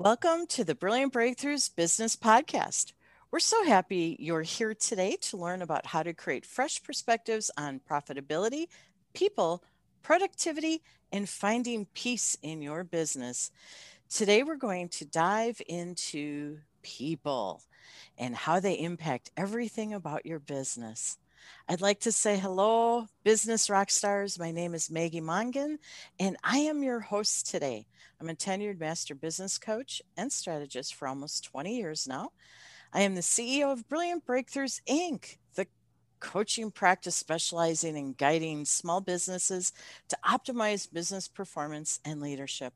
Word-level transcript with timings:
Welcome 0.00 0.46
to 0.46 0.64
the 0.64 0.74
Brilliant 0.74 1.12
Breakthroughs 1.12 1.76
Business 1.76 2.16
Podcast. 2.16 2.94
We're 3.30 3.38
so 3.38 3.64
happy 3.64 4.16
you're 4.18 4.40
here 4.40 4.72
today 4.72 5.18
to 5.20 5.36
learn 5.36 5.60
about 5.60 5.84
how 5.84 6.02
to 6.02 6.14
create 6.14 6.46
fresh 6.46 6.82
perspectives 6.82 7.50
on 7.58 7.82
profitability, 7.86 8.68
people, 9.12 9.62
productivity, 10.02 10.80
and 11.12 11.28
finding 11.28 11.84
peace 11.92 12.34
in 12.40 12.62
your 12.62 12.82
business. 12.82 13.50
Today, 14.08 14.42
we're 14.42 14.56
going 14.56 14.88
to 14.88 15.04
dive 15.04 15.60
into 15.68 16.60
people 16.80 17.60
and 18.16 18.34
how 18.34 18.58
they 18.58 18.80
impact 18.80 19.32
everything 19.36 19.92
about 19.92 20.24
your 20.24 20.38
business. 20.38 21.18
I'd 21.68 21.80
like 21.80 22.00
to 22.00 22.12
say 22.12 22.38
hello, 22.38 23.06
business 23.24 23.70
rock 23.70 23.90
stars. 23.90 24.38
My 24.38 24.50
name 24.50 24.74
is 24.74 24.90
Maggie 24.90 25.20
Mongan, 25.20 25.78
and 26.18 26.36
I 26.42 26.58
am 26.58 26.82
your 26.82 27.00
host 27.00 27.48
today. 27.50 27.86
I'm 28.20 28.28
a 28.28 28.34
tenured 28.34 28.80
master 28.80 29.14
business 29.14 29.58
coach 29.58 30.02
and 30.16 30.32
strategist 30.32 30.94
for 30.94 31.08
almost 31.08 31.44
20 31.44 31.76
years 31.76 32.06
now. 32.08 32.32
I 32.92 33.02
am 33.02 33.14
the 33.14 33.20
CEO 33.20 33.72
of 33.72 33.88
Brilliant 33.88 34.26
Breakthroughs 34.26 34.80
Inc., 34.88 35.36
the 35.54 35.66
coaching 36.18 36.70
practice 36.70 37.16
specializing 37.16 37.96
in 37.96 38.14
guiding 38.14 38.64
small 38.64 39.00
businesses 39.00 39.72
to 40.08 40.18
optimize 40.28 40.92
business 40.92 41.28
performance 41.28 42.00
and 42.04 42.20
leadership. 42.20 42.74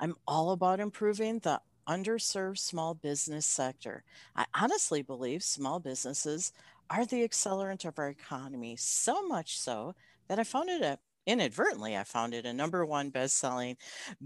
I'm 0.00 0.16
all 0.26 0.50
about 0.50 0.80
improving 0.80 1.38
the 1.38 1.60
underserved 1.88 2.58
small 2.58 2.94
business 2.94 3.46
sector. 3.46 4.04
I 4.36 4.46
honestly 4.54 5.02
believe 5.02 5.42
small 5.42 5.80
businesses 5.80 6.52
are 6.90 7.06
the 7.06 7.26
accelerant 7.26 7.84
of 7.84 7.98
our 7.98 8.08
economy, 8.08 8.76
so 8.76 9.26
much 9.26 9.58
so 9.58 9.94
that 10.28 10.38
I 10.38 10.44
founded 10.44 10.82
a 10.82 10.98
inadvertently 11.24 11.96
I 11.96 12.02
founded 12.02 12.46
a 12.46 12.52
number 12.52 12.84
one 12.84 13.10
best-selling 13.10 13.76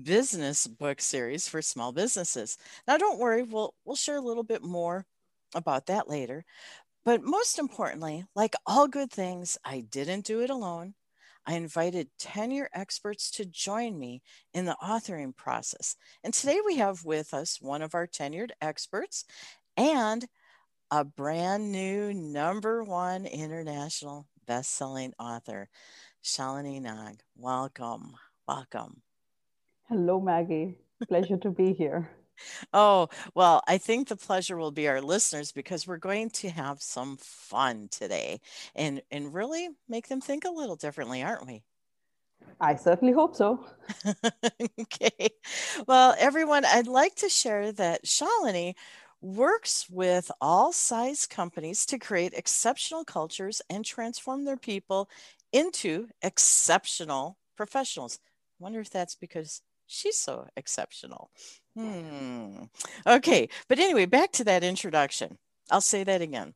business 0.02 0.66
book 0.66 1.00
series 1.00 1.46
for 1.48 1.60
small 1.60 1.92
businesses. 1.92 2.56
Now 2.88 2.96
don't 2.96 3.18
worry, 3.18 3.42
we'll 3.42 3.74
we'll 3.84 3.96
share 3.96 4.16
a 4.16 4.20
little 4.20 4.42
bit 4.42 4.62
more 4.62 5.04
about 5.54 5.86
that 5.86 6.08
later. 6.08 6.44
But 7.04 7.22
most 7.22 7.58
importantly, 7.58 8.24
like 8.34 8.54
all 8.66 8.88
good 8.88 9.10
things, 9.10 9.58
I 9.64 9.80
didn't 9.80 10.24
do 10.24 10.40
it 10.40 10.50
alone. 10.50 10.94
I 11.46 11.54
invited 11.54 12.08
tenure 12.18 12.68
experts 12.74 13.30
to 13.32 13.44
join 13.44 13.96
me 13.98 14.22
in 14.52 14.64
the 14.64 14.76
authoring 14.82 15.36
process. 15.36 15.96
And 16.24 16.34
today 16.34 16.60
we 16.66 16.78
have 16.78 17.04
with 17.04 17.32
us 17.32 17.60
one 17.60 17.82
of 17.82 17.94
our 17.94 18.08
tenured 18.08 18.50
experts 18.60 19.24
and 19.76 20.26
a 20.90 21.04
brand 21.04 21.72
new 21.72 22.12
number 22.14 22.84
one 22.84 23.26
international 23.26 24.26
best-selling 24.46 25.12
author, 25.18 25.68
Shalini 26.22 26.80
Nag. 26.80 27.20
Welcome. 27.36 28.14
Welcome. 28.46 29.02
Hello, 29.88 30.20
Maggie. 30.20 30.78
Pleasure 31.08 31.36
to 31.38 31.50
be 31.50 31.72
here. 31.72 32.10
Oh, 32.74 33.08
well, 33.34 33.62
I 33.66 33.78
think 33.78 34.08
the 34.08 34.16
pleasure 34.16 34.58
will 34.58 34.70
be 34.70 34.88
our 34.88 35.00
listeners 35.00 35.52
because 35.52 35.86
we're 35.86 35.96
going 35.96 36.28
to 36.30 36.50
have 36.50 36.82
some 36.82 37.16
fun 37.16 37.88
today 37.90 38.42
and 38.74 39.00
and 39.10 39.32
really 39.32 39.70
make 39.88 40.08
them 40.08 40.20
think 40.20 40.44
a 40.44 40.50
little 40.50 40.76
differently, 40.76 41.22
aren't 41.22 41.46
we? 41.46 41.62
I 42.60 42.74
certainly 42.74 43.14
hope 43.14 43.34
so. 43.34 43.64
okay. 44.80 45.30
Well, 45.86 46.14
everyone, 46.18 46.66
I'd 46.66 46.86
like 46.86 47.14
to 47.16 47.28
share 47.28 47.72
that 47.72 48.04
Shalini 48.04 48.74
works 49.26 49.86
with 49.90 50.30
all 50.40 50.72
size 50.72 51.26
companies 51.26 51.84
to 51.86 51.98
create 51.98 52.32
exceptional 52.34 53.04
cultures 53.04 53.60
and 53.68 53.84
transform 53.84 54.44
their 54.44 54.56
people 54.56 55.08
into 55.52 56.08
exceptional 56.22 57.36
professionals. 57.56 58.18
I 58.60 58.64
wonder 58.64 58.80
if 58.80 58.90
that's 58.90 59.14
because 59.14 59.62
she's 59.86 60.16
so 60.16 60.46
exceptional. 60.56 61.30
Hmm. 61.74 62.64
Okay. 63.06 63.48
But 63.68 63.78
anyway, 63.78 64.06
back 64.06 64.32
to 64.32 64.44
that 64.44 64.64
introduction. 64.64 65.38
I'll 65.70 65.80
say 65.80 66.04
that 66.04 66.22
again. 66.22 66.54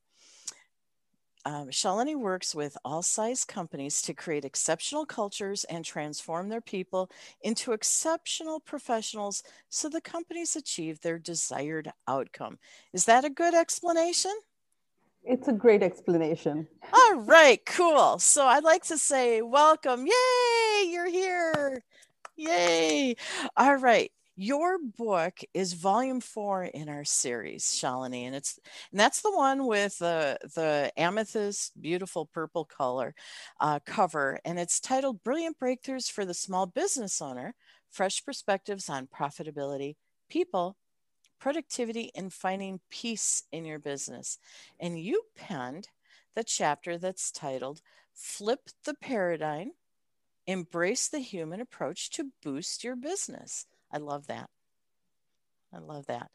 Um, 1.46 1.68
Shalini 1.68 2.16
works 2.16 2.54
with 2.54 2.76
all 2.84 3.02
size 3.02 3.44
companies 3.44 4.02
to 4.02 4.12
create 4.12 4.44
exceptional 4.44 5.06
cultures 5.06 5.64
and 5.64 5.84
transform 5.84 6.48
their 6.48 6.60
people 6.60 7.10
into 7.42 7.72
exceptional 7.72 8.60
professionals 8.60 9.42
so 9.70 9.88
the 9.88 10.02
companies 10.02 10.54
achieve 10.54 11.00
their 11.00 11.18
desired 11.18 11.90
outcome. 12.06 12.58
Is 12.92 13.06
that 13.06 13.24
a 13.24 13.30
good 13.30 13.54
explanation? 13.54 14.32
It's 15.24 15.48
a 15.48 15.52
great 15.52 15.82
explanation. 15.82 16.66
All 16.92 17.20
right, 17.20 17.64
cool. 17.64 18.18
So 18.18 18.46
I'd 18.46 18.64
like 18.64 18.84
to 18.84 18.98
say, 18.98 19.40
welcome. 19.40 20.06
Yay, 20.06 20.90
you're 20.90 21.08
here. 21.08 21.82
Yay. 22.36 23.16
All 23.56 23.76
right 23.76 24.12
your 24.40 24.78
book 24.78 25.38
is 25.52 25.74
volume 25.74 26.18
four 26.18 26.64
in 26.64 26.88
our 26.88 27.04
series, 27.04 27.62
Shalini, 27.64 28.22
and 28.22 28.34
it's 28.34 28.58
and 28.90 28.98
that's 28.98 29.20
the 29.20 29.30
one 29.30 29.66
with 29.66 29.98
the 29.98 30.38
the 30.54 30.90
amethyst, 30.96 31.78
beautiful 31.78 32.24
purple 32.24 32.64
color 32.64 33.14
uh, 33.60 33.80
cover, 33.84 34.40
and 34.46 34.58
it's 34.58 34.80
titled 34.80 35.22
"Brilliant 35.22 35.58
Breakthroughs 35.58 36.10
for 36.10 36.24
the 36.24 36.32
Small 36.32 36.64
Business 36.64 37.20
Owner: 37.20 37.54
Fresh 37.90 38.24
Perspectives 38.24 38.88
on 38.88 39.08
Profitability, 39.08 39.96
People, 40.30 40.78
Productivity, 41.38 42.10
and 42.14 42.32
Finding 42.32 42.80
Peace 42.88 43.42
in 43.52 43.66
Your 43.66 43.78
Business." 43.78 44.38
And 44.80 44.98
you 44.98 45.24
penned 45.36 45.88
the 46.34 46.44
chapter 46.44 46.96
that's 46.96 47.30
titled 47.30 47.82
"Flip 48.14 48.70
the 48.86 48.94
Paradigm." 48.94 49.72
Embrace 50.46 51.08
the 51.08 51.18
human 51.18 51.60
approach 51.60 52.08
to 52.12 52.32
boost 52.42 52.82
your 52.82 52.96
business. 52.96 53.66
I 53.92 53.98
love 53.98 54.26
that. 54.28 54.48
I 55.74 55.78
love 55.78 56.06
that. 56.06 56.30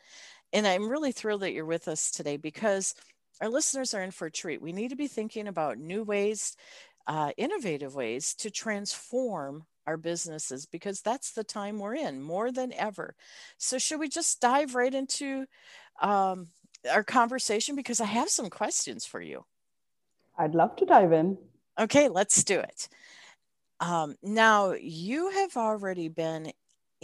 And 0.53 0.66
I'm 0.66 0.89
really 0.89 1.11
thrilled 1.11 1.41
that 1.41 1.53
you're 1.53 1.66
with 1.66 1.88
us 1.88 2.11
today 2.11 2.38
because 2.38 2.95
our 3.41 3.49
listeners 3.49 3.93
are 3.93 4.01
in 4.01 4.11
for 4.11 4.27
a 4.27 4.31
treat. 4.31 4.61
We 4.61 4.71
need 4.71 4.89
to 4.89 4.95
be 4.95 5.07
thinking 5.07 5.47
about 5.47 5.77
new 5.77 6.03
ways, 6.03 6.55
uh, 7.07 7.31
innovative 7.38 7.94
ways 7.95 8.33
to 8.35 8.49
transform 8.49 9.65
our 9.85 9.97
businesses 9.97 10.65
because 10.65 11.01
that's 11.01 11.31
the 11.31 11.44
time 11.44 11.79
we're 11.79 11.95
in 11.95 12.21
more 12.21 12.51
than 12.51 12.73
ever. 12.73 13.15
So, 13.57 13.77
should 13.77 13.99
we 13.99 14.09
just 14.09 14.41
dive 14.41 14.75
right 14.75 14.94
into 14.94 15.45
um, 16.01 16.47
our 16.91 17.03
conversation? 17.03 17.75
Because 17.75 18.01
I 18.01 18.05
have 18.05 18.29
some 18.29 18.49
questions 18.49 19.05
for 19.05 19.21
you. 19.21 19.45
I'd 20.38 20.55
love 20.55 20.75
to 20.77 20.85
dive 20.85 21.11
in. 21.11 21.38
Okay, 21.79 22.07
let's 22.07 22.44
do 22.44 22.59
it. 22.59 22.88
Um, 23.79 24.15
now, 24.23 24.71
you 24.71 25.29
have 25.29 25.57
already 25.57 26.07
been 26.07 26.51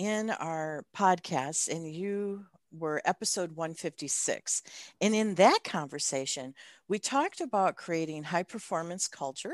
in 0.01 0.31
our 0.31 0.83
podcast, 0.97 1.67
and 1.67 1.93
you 1.93 2.43
were 2.71 3.03
episode 3.05 3.55
156. 3.55 4.63
And 4.99 5.13
in 5.13 5.35
that 5.35 5.59
conversation, 5.63 6.55
we 6.87 6.97
talked 6.97 7.39
about 7.39 7.75
creating 7.75 8.23
high 8.23 8.41
performance 8.41 9.07
culture 9.07 9.53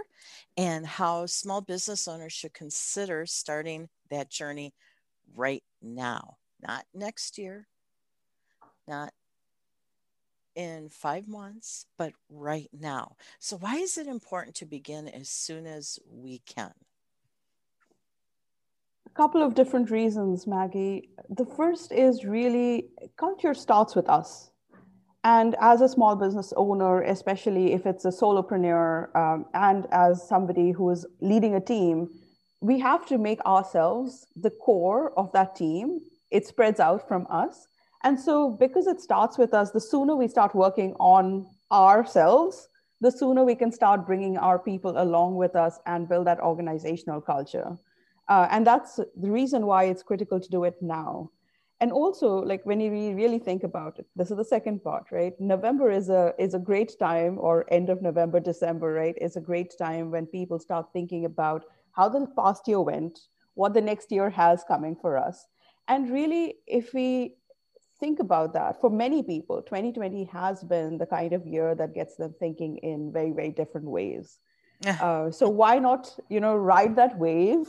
and 0.56 0.88
how 0.88 1.26
small 1.26 1.60
business 1.60 2.08
owners 2.08 2.32
should 2.32 2.54
consider 2.54 3.26
starting 3.26 3.90
that 4.10 4.30
journey 4.30 4.74
right 5.36 5.64
now, 5.82 6.38
not 6.66 6.86
next 6.94 7.38
year, 7.38 7.68
not 8.88 9.12
in 10.56 10.88
five 10.88 11.28
months, 11.28 11.88
but 11.98 12.14
right 12.30 12.70
now. 12.72 13.18
So, 13.40 13.58
why 13.58 13.76
is 13.76 13.98
it 13.98 14.08
important 14.08 14.56
to 14.56 14.66
begin 14.66 15.10
as 15.10 15.28
soon 15.28 15.68
as 15.68 16.00
we 16.10 16.40
can? 16.46 16.72
Couple 19.18 19.42
of 19.42 19.56
different 19.56 19.90
reasons, 19.90 20.46
Maggie. 20.46 21.10
The 21.30 21.46
first 21.46 21.92
is 21.92 22.24
really 22.24 22.90
culture 23.18 23.56
starts 23.56 23.96
with 23.96 24.08
us. 24.08 24.52
And 25.24 25.56
as 25.60 25.82
a 25.82 25.90
small 25.90 26.16
business 26.16 26.54
owner, 26.56 27.02
especially 27.02 27.74
if 27.74 27.88
it's 27.88 28.06
a 28.06 28.10
solopreneur 28.10 29.16
um, 29.16 29.46
and 29.56 29.88
as 29.92 30.26
somebody 30.28 30.72
who 30.72 30.92
is 30.92 31.06
leading 31.20 31.56
a 31.56 31.60
team, 31.60 32.10
we 32.62 32.80
have 32.80 33.08
to 33.08 33.18
make 33.18 33.44
ourselves 33.44 34.28
the 34.36 34.52
core 34.52 35.12
of 35.18 35.32
that 35.34 35.56
team. 35.56 36.00
It 36.30 36.46
spreads 36.46 36.80
out 36.80 37.08
from 37.08 37.26
us. 37.32 37.68
And 38.04 38.20
so, 38.20 38.52
because 38.52 38.86
it 38.86 39.02
starts 39.02 39.38
with 39.40 39.54
us, 39.54 39.72
the 39.72 39.82
sooner 39.82 40.16
we 40.16 40.28
start 40.28 40.54
working 40.54 40.94
on 41.00 41.48
ourselves, 41.72 42.70
the 43.02 43.12
sooner 43.12 43.44
we 43.44 43.56
can 43.56 43.72
start 43.72 44.06
bringing 44.06 44.38
our 44.38 44.60
people 44.60 45.02
along 45.02 45.36
with 45.36 45.56
us 45.56 45.80
and 45.88 46.08
build 46.08 46.28
that 46.28 46.40
organizational 46.40 47.22
culture. 47.22 47.78
Uh, 48.30 48.48
and 48.52 48.68
that's 48.68 48.98
the 48.98 49.32
reason 49.32 49.66
why 49.66 49.86
it's 49.86 50.04
critical 50.04 50.40
to 50.40 50.50
do 50.50 50.64
it 50.64 50.76
now. 50.82 51.32
And 51.80 51.92
also, 51.92 52.38
like 52.38 52.66
when 52.66 52.80
you 52.80 52.92
really 53.16 53.38
think 53.38 53.64
about 53.64 54.00
it, 54.00 54.08
this 54.16 54.32
is 54.32 54.38
the 54.38 54.44
second 54.44 54.84
part, 54.84 55.06
right? 55.12 55.34
November 55.40 55.92
is 55.92 56.10
a 56.10 56.34
is 56.40 56.56
a 56.56 56.60
great 56.60 56.98
time, 56.98 57.38
or 57.40 57.72
end 57.72 57.90
of 57.90 58.02
November, 58.02 58.40
December, 58.40 58.94
right? 58.94 59.16
Is 59.22 59.36
a 59.36 59.42
great 59.42 59.74
time 59.78 60.10
when 60.10 60.26
people 60.26 60.60
start 60.60 60.88
thinking 60.92 61.26
about 61.26 61.66
how 61.92 62.10
the 62.10 62.26
past 62.36 62.68
year 62.68 62.82
went, 62.82 63.20
what 63.54 63.76
the 63.76 63.82
next 63.82 64.12
year 64.12 64.30
has 64.32 64.64
coming 64.68 64.96
for 64.96 65.18
us. 65.18 65.46
And 65.88 66.12
really, 66.12 66.56
if 66.66 66.94
we 66.96 67.36
think 68.00 68.20
about 68.20 68.54
that, 68.54 68.82
for 68.82 68.90
many 68.90 69.22
people, 69.22 69.62
2020 69.62 70.26
has 70.26 70.64
been 70.64 70.98
the 70.98 71.06
kind 71.06 71.34
of 71.34 71.46
year 71.46 71.76
that 71.76 71.94
gets 71.94 72.16
them 72.16 72.34
thinking 72.40 72.78
in 72.78 73.12
very, 73.12 73.32
very 73.32 73.52
different 73.52 73.88
ways. 73.88 74.40
uh, 75.02 75.32
so 75.32 75.48
why 75.50 75.80
not, 75.80 76.16
you 76.30 76.40
know, 76.40 76.56
ride 76.56 76.96
that 76.96 77.18
wave 77.18 77.68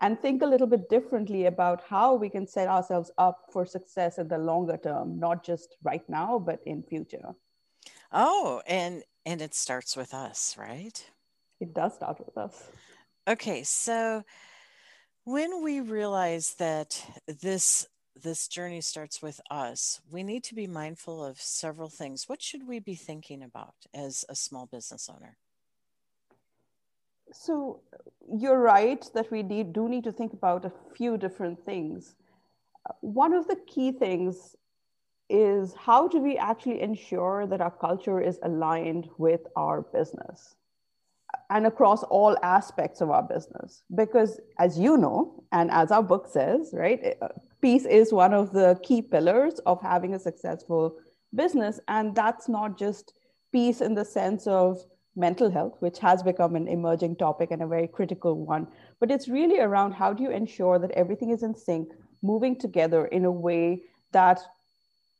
and 0.00 0.18
think 0.18 0.42
a 0.42 0.46
little 0.46 0.66
bit 0.66 0.88
differently 0.88 1.46
about 1.46 1.82
how 1.88 2.14
we 2.14 2.28
can 2.28 2.46
set 2.46 2.68
ourselves 2.68 3.10
up 3.18 3.46
for 3.52 3.66
success 3.66 4.18
in 4.18 4.28
the 4.28 4.38
longer 4.38 4.76
term, 4.76 5.18
not 5.18 5.44
just 5.44 5.76
right 5.82 6.08
now, 6.08 6.38
but 6.38 6.60
in 6.66 6.82
future. 6.82 7.34
Oh, 8.12 8.62
and 8.66 9.02
and 9.26 9.42
it 9.42 9.54
starts 9.54 9.96
with 9.96 10.14
us, 10.14 10.56
right? 10.58 11.04
It 11.60 11.74
does 11.74 11.94
start 11.94 12.18
with 12.24 12.36
us. 12.36 12.64
Okay, 13.28 13.62
so 13.62 14.24
when 15.24 15.62
we 15.62 15.80
realize 15.80 16.54
that 16.58 17.04
this 17.26 17.86
this 18.16 18.48
journey 18.48 18.80
starts 18.80 19.22
with 19.22 19.40
us, 19.50 20.00
we 20.10 20.22
need 20.22 20.44
to 20.44 20.54
be 20.54 20.66
mindful 20.66 21.24
of 21.24 21.40
several 21.40 21.88
things. 21.88 22.28
What 22.28 22.42
should 22.42 22.66
we 22.66 22.78
be 22.80 22.94
thinking 22.94 23.42
about 23.42 23.74
as 23.94 24.24
a 24.28 24.34
small 24.34 24.66
business 24.66 25.08
owner? 25.08 25.36
So 27.32 27.80
you're 28.32 28.60
right 28.60 29.04
that 29.14 29.30
we 29.30 29.42
do 29.42 29.88
need 29.88 30.04
to 30.04 30.12
think 30.12 30.32
about 30.32 30.64
a 30.64 30.72
few 30.94 31.16
different 31.16 31.64
things. 31.64 32.14
One 33.00 33.32
of 33.32 33.46
the 33.46 33.56
key 33.66 33.92
things 33.92 34.56
is 35.28 35.74
how 35.74 36.08
do 36.08 36.18
we 36.18 36.36
actually 36.36 36.80
ensure 36.80 37.46
that 37.46 37.60
our 37.60 37.70
culture 37.70 38.20
is 38.20 38.38
aligned 38.42 39.08
with 39.16 39.42
our 39.56 39.82
business 39.82 40.56
and 41.50 41.66
across 41.66 42.02
all 42.04 42.36
aspects 42.42 43.00
of 43.00 43.10
our 43.10 43.22
business? 43.22 43.84
Because 43.94 44.40
as 44.58 44.78
you 44.78 44.96
know, 44.96 45.44
and 45.52 45.70
as 45.70 45.92
our 45.92 46.02
book 46.02 46.26
says, 46.28 46.70
right, 46.72 47.16
uh, 47.22 47.28
peace 47.62 47.84
is 47.84 48.12
one 48.12 48.34
of 48.34 48.52
the 48.52 48.78
key 48.82 49.02
pillars 49.02 49.60
of 49.66 49.80
having 49.80 50.14
a 50.14 50.18
successful 50.18 50.96
business. 51.34 51.78
And 51.86 52.14
that's 52.14 52.48
not 52.48 52.76
just 52.76 53.14
peace 53.52 53.80
in 53.80 53.94
the 53.94 54.04
sense 54.04 54.46
of 54.46 54.84
mental 55.16 55.50
health, 55.50 55.76
which 55.80 55.98
has 55.98 56.22
become 56.22 56.56
an 56.56 56.68
emerging 56.68 57.16
topic 57.16 57.50
and 57.50 57.62
a 57.62 57.66
very 57.66 57.88
critical 57.88 58.34
one. 58.34 58.66
But 59.00 59.10
it's 59.10 59.28
really 59.28 59.60
around 59.60 59.92
how 59.92 60.12
do 60.12 60.22
you 60.22 60.30
ensure 60.30 60.78
that 60.78 60.92
everything 60.92 61.30
is 61.30 61.42
in 61.42 61.54
sync, 61.54 61.88
moving 62.22 62.58
together 62.58 63.06
in 63.06 63.24
a 63.24 63.30
way 63.30 63.82
that 64.12 64.40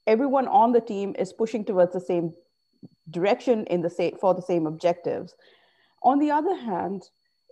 everyone 0.07 0.49
on 0.49 0.73
the 0.73 0.81
team 0.81 1.15
is 1.19 1.33
pushing 1.33 1.65
towards 1.65 1.93
the 1.93 2.01
same 2.01 2.33
direction 3.11 3.67
in 3.67 3.83
the 3.83 3.91
same 3.91 4.17
for 4.21 4.35
the 4.35 4.43
same 4.43 4.67
objectives. 4.67 5.35
On 6.03 6.19
the 6.19 6.31
other 6.31 6.55
hand, 6.55 7.03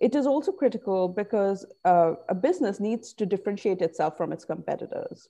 it 0.00 0.14
is 0.14 0.26
also 0.26 0.52
critical 0.52 1.08
because 1.08 1.66
uh, 1.84 2.14
a 2.28 2.34
business 2.34 2.78
needs 2.78 3.12
to 3.14 3.26
differentiate 3.26 3.82
itself 3.82 4.16
from 4.16 4.32
its 4.32 4.44
competitors. 4.44 5.28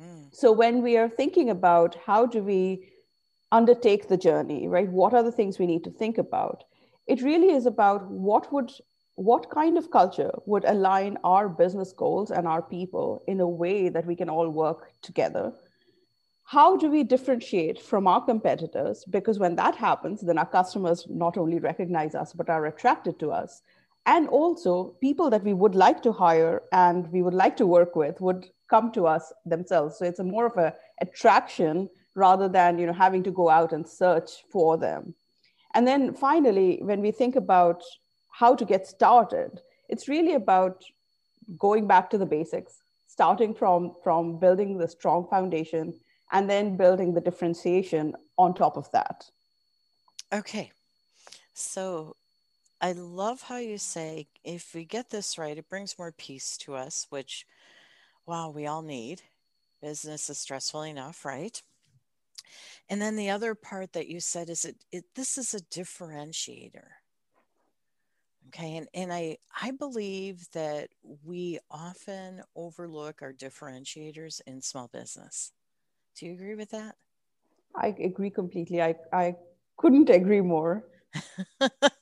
Mm. 0.00 0.34
So 0.34 0.50
when 0.50 0.82
we 0.82 0.96
are 0.96 1.08
thinking 1.08 1.50
about 1.50 1.96
how 2.06 2.24
do 2.26 2.42
we 2.42 2.88
undertake 3.52 4.08
the 4.08 4.16
journey, 4.16 4.68
right? 4.68 4.88
What 4.88 5.14
are 5.14 5.22
the 5.22 5.32
things 5.32 5.58
we 5.58 5.66
need 5.66 5.84
to 5.84 5.90
think 5.90 6.18
about? 6.18 6.64
It 7.06 7.22
really 7.22 7.50
is 7.50 7.66
about 7.66 8.10
what 8.10 8.52
would 8.52 8.72
what 9.14 9.50
kind 9.50 9.76
of 9.76 9.90
culture 9.90 10.30
would 10.46 10.64
align 10.64 11.18
our 11.24 11.48
business 11.48 11.92
goals 11.92 12.30
and 12.30 12.46
our 12.46 12.62
people 12.62 13.24
in 13.26 13.40
a 13.40 13.48
way 13.48 13.88
that 13.88 14.06
we 14.06 14.14
can 14.14 14.30
all 14.30 14.48
work 14.48 14.92
together 15.02 15.52
how 16.48 16.78
do 16.78 16.88
we 16.90 17.02
differentiate 17.04 17.78
from 17.78 18.06
our 18.06 18.24
competitors 18.24 19.04
because 19.10 19.38
when 19.38 19.54
that 19.54 19.76
happens 19.76 20.22
then 20.22 20.38
our 20.38 20.46
customers 20.46 21.04
not 21.10 21.36
only 21.36 21.58
recognize 21.58 22.14
us 22.14 22.32
but 22.32 22.48
are 22.48 22.64
attracted 22.66 23.18
to 23.18 23.30
us 23.30 23.60
and 24.06 24.26
also 24.28 24.96
people 25.02 25.28
that 25.28 25.44
we 25.44 25.52
would 25.52 25.74
like 25.74 26.02
to 26.02 26.10
hire 26.10 26.62
and 26.72 27.12
we 27.12 27.20
would 27.20 27.34
like 27.34 27.54
to 27.54 27.66
work 27.66 27.94
with 27.96 28.18
would 28.22 28.46
come 28.70 28.90
to 28.90 29.06
us 29.06 29.30
themselves 29.44 29.98
so 29.98 30.06
it's 30.06 30.20
a 30.20 30.24
more 30.24 30.46
of 30.46 30.56
a 30.56 30.72
attraction 31.02 31.86
rather 32.18 32.48
than 32.48 32.78
you 32.78 32.86
know 32.86 32.92
having 32.92 33.22
to 33.22 33.30
go 33.30 33.48
out 33.48 33.72
and 33.72 33.88
search 33.88 34.30
for 34.50 34.76
them. 34.76 35.14
And 35.74 35.86
then 35.86 36.14
finally 36.14 36.80
when 36.82 37.00
we 37.00 37.12
think 37.12 37.36
about 37.36 37.82
how 38.30 38.54
to 38.54 38.64
get 38.64 38.86
started 38.86 39.60
it's 39.88 40.08
really 40.08 40.34
about 40.34 40.84
going 41.58 41.86
back 41.86 42.10
to 42.10 42.18
the 42.18 42.26
basics 42.26 42.82
starting 43.06 43.54
from 43.54 43.94
from 44.04 44.38
building 44.38 44.78
the 44.78 44.88
strong 44.88 45.26
foundation 45.28 45.94
and 46.30 46.48
then 46.48 46.76
building 46.76 47.14
the 47.14 47.20
differentiation 47.20 48.14
on 48.36 48.54
top 48.54 48.76
of 48.76 48.90
that. 48.92 49.30
Okay. 50.32 50.70
So 51.54 52.16
i 52.80 52.92
love 52.92 53.42
how 53.42 53.56
you 53.56 53.76
say 53.76 54.28
if 54.44 54.72
we 54.72 54.84
get 54.84 55.10
this 55.10 55.36
right 55.36 55.58
it 55.58 55.68
brings 55.68 55.98
more 55.98 56.12
peace 56.12 56.56
to 56.56 56.76
us 56.76 57.06
which 57.10 57.44
wow 58.26 58.50
we 58.50 58.66
all 58.66 58.82
need. 58.82 59.22
Business 59.82 60.28
is 60.30 60.38
stressful 60.38 60.82
enough 60.82 61.24
right 61.24 61.62
and 62.88 63.00
then 63.00 63.16
the 63.16 63.30
other 63.30 63.54
part 63.54 63.92
that 63.92 64.08
you 64.08 64.20
said 64.20 64.48
is 64.48 64.64
it, 64.64 64.84
it 64.92 65.04
this 65.14 65.38
is 65.38 65.54
a 65.54 65.60
differentiator. 65.60 66.88
Okay. 68.48 68.76
And, 68.76 68.88
and 68.94 69.12
I, 69.12 69.38
I 69.60 69.72
believe 69.72 70.48
that 70.52 70.88
we 71.24 71.58
often 71.70 72.42
overlook 72.56 73.20
our 73.20 73.32
differentiators 73.32 74.40
in 74.46 74.62
small 74.62 74.88
business. 74.88 75.52
Do 76.16 76.26
you 76.26 76.32
agree 76.32 76.54
with 76.54 76.70
that? 76.70 76.96
I 77.74 77.88
agree 77.88 78.30
completely. 78.30 78.82
I, 78.82 78.96
I 79.12 79.36
couldn't 79.76 80.10
agree 80.10 80.40
more. 80.40 80.84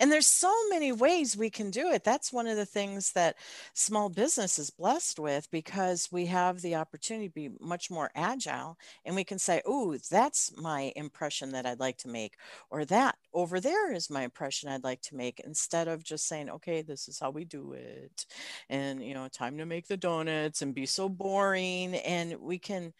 and 0.00 0.10
there's 0.10 0.26
so 0.26 0.52
many 0.70 0.92
ways 0.92 1.36
we 1.36 1.50
can 1.50 1.70
do 1.70 1.90
it. 1.90 2.04
That's 2.04 2.32
one 2.32 2.46
of 2.46 2.56
the 2.56 2.66
things 2.66 3.12
that 3.12 3.36
small 3.74 4.08
business 4.08 4.58
is 4.58 4.70
blessed 4.70 5.18
with 5.18 5.50
because 5.50 6.08
we 6.12 6.26
have 6.26 6.60
the 6.60 6.76
opportunity 6.76 7.28
to 7.28 7.34
be 7.34 7.50
much 7.60 7.90
more 7.90 8.10
agile 8.14 8.76
and 9.04 9.14
we 9.16 9.24
can 9.24 9.38
say, 9.38 9.62
oh, 9.66 9.96
that's 10.10 10.52
my 10.56 10.92
impression 10.96 11.52
that 11.52 11.66
I'd 11.66 11.80
like 11.80 11.98
to 11.98 12.08
make, 12.08 12.34
or 12.70 12.84
that 12.86 13.16
over 13.32 13.60
there 13.60 13.92
is 13.92 14.10
my 14.10 14.22
impression 14.22 14.68
I'd 14.68 14.84
like 14.84 15.02
to 15.02 15.16
make, 15.16 15.40
instead 15.40 15.88
of 15.88 16.04
just 16.04 16.26
saying, 16.26 16.50
okay, 16.50 16.82
this 16.82 17.08
is 17.08 17.18
how 17.18 17.30
we 17.30 17.44
do 17.44 17.72
it. 17.72 18.26
And, 18.68 19.02
you 19.04 19.14
know, 19.14 19.28
time 19.28 19.58
to 19.58 19.66
make 19.66 19.86
the 19.86 19.96
donuts 19.96 20.62
and 20.62 20.74
be 20.74 20.86
so 20.86 21.08
boring. 21.08 21.94
And 21.96 22.36
we 22.40 22.58
can 22.58 22.92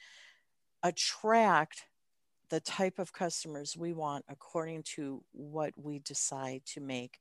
attract 0.83 1.85
the 2.51 2.61
type 2.61 2.99
of 2.99 3.13
customers 3.13 3.77
we 3.77 3.93
want 3.93 4.25
according 4.29 4.83
to 4.95 5.23
what 5.33 5.73
we 5.77 5.99
decide 6.01 6.63
to 6.67 6.81
make 6.81 7.19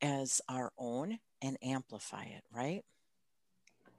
as 0.00 0.40
our 0.48 0.72
own 0.78 1.18
and 1.40 1.56
amplify 1.62 2.24
it, 2.24 2.42
right? 2.54 2.82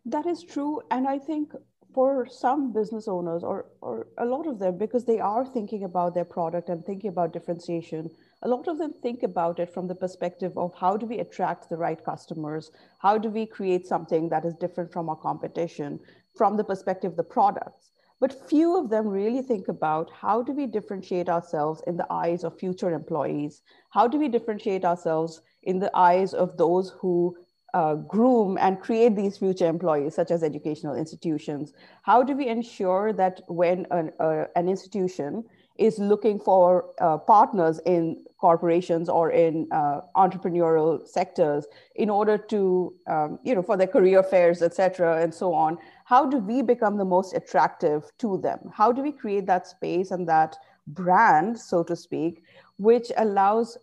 That 0.06 0.25
is 0.25 0.44
true. 0.44 0.81
And 0.92 1.07
I 1.07 1.18
think 1.18 1.54
for 1.94 2.25
some 2.25 2.74
business 2.74 3.07
owners, 3.07 3.44
or, 3.44 3.68
or 3.81 4.07
a 4.18 4.25
lot 4.25 4.48
of 4.48 4.60
them, 4.60 4.77
because 4.77 5.06
they 5.06 5.19
are 5.19 5.45
thinking 5.45 5.83
about 5.83 6.13
their 6.13 6.25
product 6.25 6.69
and 6.69 6.83
thinking 6.83 7.10
about 7.10 7.33
differentiation, 7.33 8.10
a 8.42 8.48
lot 8.48 8.68
of 8.68 8.77
them 8.77 8.94
think 9.01 9.24
about 9.24 9.60
it 9.60 9.74
from 9.74 9.88
the 9.88 9.95
perspective 9.95 10.57
of 10.57 10.74
how 10.75 10.98
do 10.98 11.06
we 11.06 11.19
attract 11.19 11.69
the 11.69 11.77
right 11.77 12.04
customers? 12.04 12.71
How 12.98 13.18
do 13.18 13.30
we 13.30 13.45
create 13.45 13.86
something 13.86 14.27
that 14.30 14.44
is 14.44 14.56
different 14.56 14.92
from 14.92 15.07
our 15.07 15.15
competition 15.15 16.00
from 16.36 16.57
the 16.57 16.63
perspective 16.63 17.12
of 17.12 17.18
the 17.18 17.24
products? 17.24 17.92
But 18.23 18.49
few 18.49 18.77
of 18.77 18.89
them 18.89 19.09
really 19.09 19.41
think 19.41 19.67
about 19.67 20.09
how 20.09 20.43
do 20.43 20.53
we 20.53 20.65
differentiate 20.65 21.27
ourselves 21.27 21.83
in 21.88 21.98
the 21.98 22.07
eyes 22.09 22.45
of 22.45 22.57
future 22.57 22.93
employees? 22.93 23.62
How 23.89 24.07
do 24.07 24.17
we 24.17 24.29
differentiate 24.29 24.86
ourselves 24.86 25.41
in 25.63 25.77
the 25.79 25.91
eyes 25.93 26.33
of 26.33 26.55
those 26.55 26.91
who 27.01 27.36
uh, 27.74 27.95
groom 27.95 28.57
and 28.62 28.79
create 28.79 29.17
these 29.17 29.38
future 29.38 29.67
employees, 29.67 30.15
such 30.15 30.31
as 30.31 30.41
educational 30.41 30.95
institutions? 30.95 31.74
How 32.03 32.24
do 32.24 32.33
we 32.33 32.48
ensure 32.48 33.12
that 33.12 33.41
when 33.50 33.88
an, 33.91 34.13
uh, 34.21 34.45
an 34.55 34.69
institution 34.69 35.43
is 35.77 36.00
looking 36.00 36.39
for 36.39 36.93
uh, 37.01 37.17
partners 37.17 37.81
in 37.86 38.24
corporations 38.38 39.09
or 39.09 39.31
in 39.31 39.67
uh, 39.71 40.00
entrepreneurial 40.15 41.05
sectors 41.05 41.65
in 41.95 42.09
order 42.09 42.38
to, 42.38 42.93
um, 43.09 43.39
you 43.43 43.53
know, 43.53 43.63
for 43.63 43.75
their 43.75 43.88
career 43.88 44.24
fairs, 44.24 44.62
et 44.62 44.74
cetera, 44.74 45.21
and 45.21 45.33
so 45.33 45.53
on. 45.53 45.77
How 46.05 46.25
do 46.25 46.38
we 46.38 46.62
become 46.62 46.98
the 46.98 47.05
most 47.05 47.33
attractive 47.33 48.12
to 48.19 48.38
them? 48.38 48.60
How 48.74 48.91
do 48.91 49.01
we 49.01 49.12
create 49.12 49.45
that 49.48 49.67
space 49.67 50.12
and 50.12 50.27
that 50.27 50.57
brand, 50.88 51.60
so 51.60 51.83
to 51.83 51.95
speak, 51.95 52.43
which 52.77 53.12
allows 53.17 53.77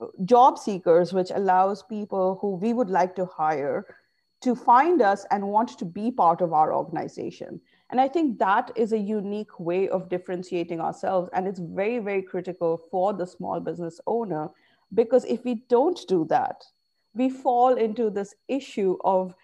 uh, 0.00 0.06
job 0.24 0.58
seekers, 0.58 1.12
which 1.12 1.30
allows 1.34 1.82
people 1.82 2.38
who 2.40 2.56
we 2.56 2.72
would 2.72 2.90
like 2.90 3.14
to 3.16 3.26
hire 3.26 3.86
to 4.40 4.54
find 4.54 5.00
us 5.00 5.24
and 5.30 5.42
want 5.42 5.78
to 5.78 5.86
be 5.86 6.10
part 6.10 6.42
of 6.42 6.52
our 6.52 6.74
organization. 6.74 7.60
And 7.90 7.98
I 8.00 8.08
think 8.08 8.38
that 8.40 8.70
is 8.76 8.92
a 8.92 8.98
unique 8.98 9.58
way 9.58 9.88
of 9.88 10.10
differentiating 10.10 10.80
ourselves. 10.80 11.30
And 11.32 11.46
it's 11.46 11.60
very, 11.60 11.98
very 11.98 12.20
critical 12.20 12.76
for 12.90 13.14
the 13.14 13.26
small 13.26 13.58
business 13.60 14.00
owner 14.06 14.50
because 14.92 15.24
if 15.24 15.44
we 15.44 15.62
don't 15.68 15.98
do 16.08 16.26
that, 16.28 16.62
we 17.14 17.30
fall 17.30 17.76
into 17.76 18.10
this 18.10 18.34
issue 18.48 18.98
of 19.04 19.34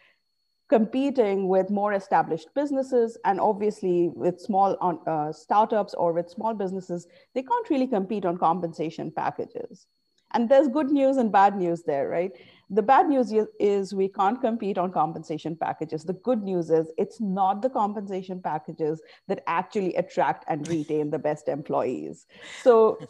competing 0.70 1.48
with 1.48 1.68
more 1.68 1.92
established 1.92 2.48
businesses 2.54 3.18
and 3.24 3.40
obviously 3.40 4.08
with 4.14 4.40
small 4.40 4.78
uh, 5.06 5.32
startups 5.32 5.94
or 5.94 6.12
with 6.12 6.30
small 6.30 6.54
businesses 6.54 7.06
they 7.34 7.42
can't 7.42 7.70
really 7.70 7.86
compete 7.86 8.24
on 8.24 8.38
compensation 8.38 9.10
packages 9.10 9.86
and 10.32 10.48
there's 10.48 10.68
good 10.68 10.90
news 10.90 11.16
and 11.16 11.32
bad 11.32 11.56
news 11.56 11.82
there 11.82 12.08
right 12.08 12.32
the 12.72 12.82
bad 12.82 13.08
news 13.08 13.34
is 13.58 13.92
we 13.92 14.06
can't 14.08 14.40
compete 14.40 14.78
on 14.78 14.92
compensation 14.92 15.56
packages. 15.56 16.04
The 16.04 16.12
good 16.12 16.44
news 16.44 16.70
is 16.70 16.92
it's 16.96 17.20
not 17.20 17.62
the 17.62 17.68
compensation 17.68 18.40
packages 18.40 19.02
that 19.26 19.42
actually 19.48 19.96
attract 19.96 20.44
and 20.46 20.66
retain 20.68 21.10
the 21.10 21.18
best 21.18 21.48
employees. 21.48 22.26
So 22.62 23.00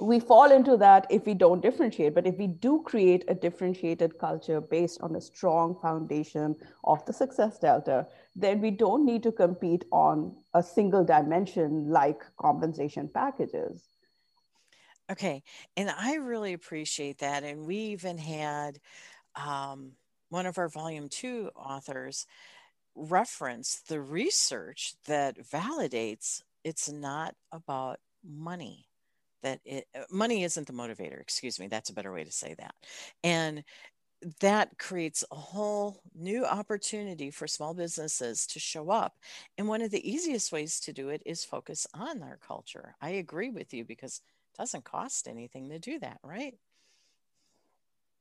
we 0.00 0.20
fall 0.20 0.52
into 0.52 0.76
that 0.76 1.06
if 1.10 1.26
we 1.26 1.34
don't 1.34 1.60
differentiate. 1.60 2.14
But 2.14 2.26
if 2.26 2.36
we 2.36 2.46
do 2.46 2.82
create 2.82 3.24
a 3.26 3.34
differentiated 3.34 4.18
culture 4.18 4.60
based 4.60 5.00
on 5.00 5.16
a 5.16 5.20
strong 5.20 5.76
foundation 5.82 6.54
of 6.84 7.04
the 7.04 7.12
success 7.12 7.58
delta, 7.58 8.06
then 8.36 8.60
we 8.60 8.70
don't 8.70 9.04
need 9.04 9.24
to 9.24 9.32
compete 9.32 9.84
on 9.90 10.36
a 10.54 10.62
single 10.62 11.04
dimension 11.04 11.90
like 11.90 12.22
compensation 12.36 13.08
packages. 13.12 13.82
Okay. 15.10 15.42
And 15.76 15.90
I 15.90 16.16
really 16.16 16.52
appreciate 16.52 17.18
that. 17.18 17.42
And 17.42 17.66
we 17.66 17.76
even 17.76 18.18
had 18.18 18.78
um, 19.34 19.92
one 20.28 20.46
of 20.46 20.58
our 20.58 20.68
volume 20.68 21.08
two 21.08 21.50
authors 21.56 22.26
reference 22.94 23.76
the 23.88 24.00
research 24.00 24.94
that 25.06 25.38
validates 25.38 26.42
it's 26.64 26.90
not 26.90 27.34
about 27.52 28.00
money 28.24 28.87
that 29.42 29.60
it 29.64 29.86
uh, 29.94 30.00
money 30.10 30.44
isn't 30.44 30.66
the 30.66 30.72
motivator 30.72 31.20
excuse 31.20 31.58
me 31.58 31.68
that's 31.68 31.90
a 31.90 31.94
better 31.94 32.12
way 32.12 32.24
to 32.24 32.32
say 32.32 32.54
that. 32.58 32.74
And 33.22 33.64
that 34.40 34.78
creates 34.78 35.24
a 35.30 35.36
whole 35.36 36.00
new 36.14 36.44
opportunity 36.44 37.30
for 37.30 37.46
small 37.46 37.74
businesses 37.74 38.46
to 38.48 38.58
show 38.58 38.90
up. 38.90 39.14
And 39.56 39.68
one 39.68 39.82
of 39.82 39.90
the 39.90 40.10
easiest 40.10 40.50
ways 40.50 40.80
to 40.80 40.92
do 40.92 41.08
it 41.10 41.22
is 41.24 41.44
focus 41.44 41.86
on 41.94 42.18
their 42.18 42.38
culture. 42.46 42.94
I 43.00 43.10
agree 43.10 43.50
with 43.50 43.72
you 43.72 43.84
because 43.84 44.20
it 44.52 44.58
doesn't 44.58 44.84
cost 44.84 45.28
anything 45.28 45.68
to 45.70 45.78
do 45.78 45.98
that 46.00 46.18
right? 46.22 46.54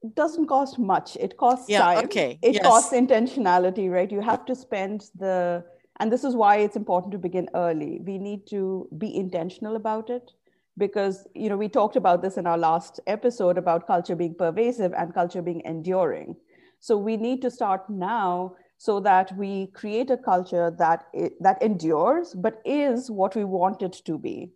It 0.03 0.13
doesn't 0.13 0.45
cost 0.45 0.77
much. 0.77 1.17
It 1.19 1.37
costs 1.37 1.67
yeah, 1.69 1.79
time. 1.79 2.05
okay 2.05 2.37
it 2.41 2.55
yes. 2.55 2.63
costs 2.63 2.93
intentionality 2.93 3.91
right? 3.91 4.11
You 4.11 4.21
have 4.21 4.45
to 4.45 4.55
spend 4.55 5.09
the 5.15 5.65
and 5.99 6.11
this 6.11 6.23
is 6.23 6.35
why 6.35 6.57
it's 6.57 6.75
important 6.75 7.11
to 7.13 7.17
begin 7.17 7.49
early. 7.55 7.99
We 8.05 8.19
need 8.19 8.45
to 8.47 8.87
be 8.99 9.15
intentional 9.15 9.75
about 9.75 10.11
it 10.11 10.31
because 10.77 11.27
you 11.33 11.49
know 11.49 11.57
we 11.57 11.67
talked 11.67 11.95
about 11.95 12.21
this 12.21 12.37
in 12.37 12.47
our 12.47 12.57
last 12.57 12.99
episode 13.07 13.57
about 13.57 13.87
culture 13.87 14.15
being 14.15 14.35
pervasive 14.35 14.93
and 14.93 15.13
culture 15.13 15.41
being 15.41 15.61
enduring. 15.65 16.35
So 16.79 16.97
we 16.97 17.17
need 17.17 17.41
to 17.41 17.51
start 17.51 17.89
now 17.89 18.55
so 18.77 18.99
that 18.99 19.35
we 19.35 19.67
create 19.67 20.11
a 20.11 20.17
culture 20.17 20.71
that 20.77 21.07
that 21.39 21.61
endures 21.61 22.33
but 22.35 22.61
is 22.65 23.09
what 23.09 23.35
we 23.35 23.43
want 23.43 23.81
it 23.81 23.93
to 24.05 24.17
be. 24.17 24.51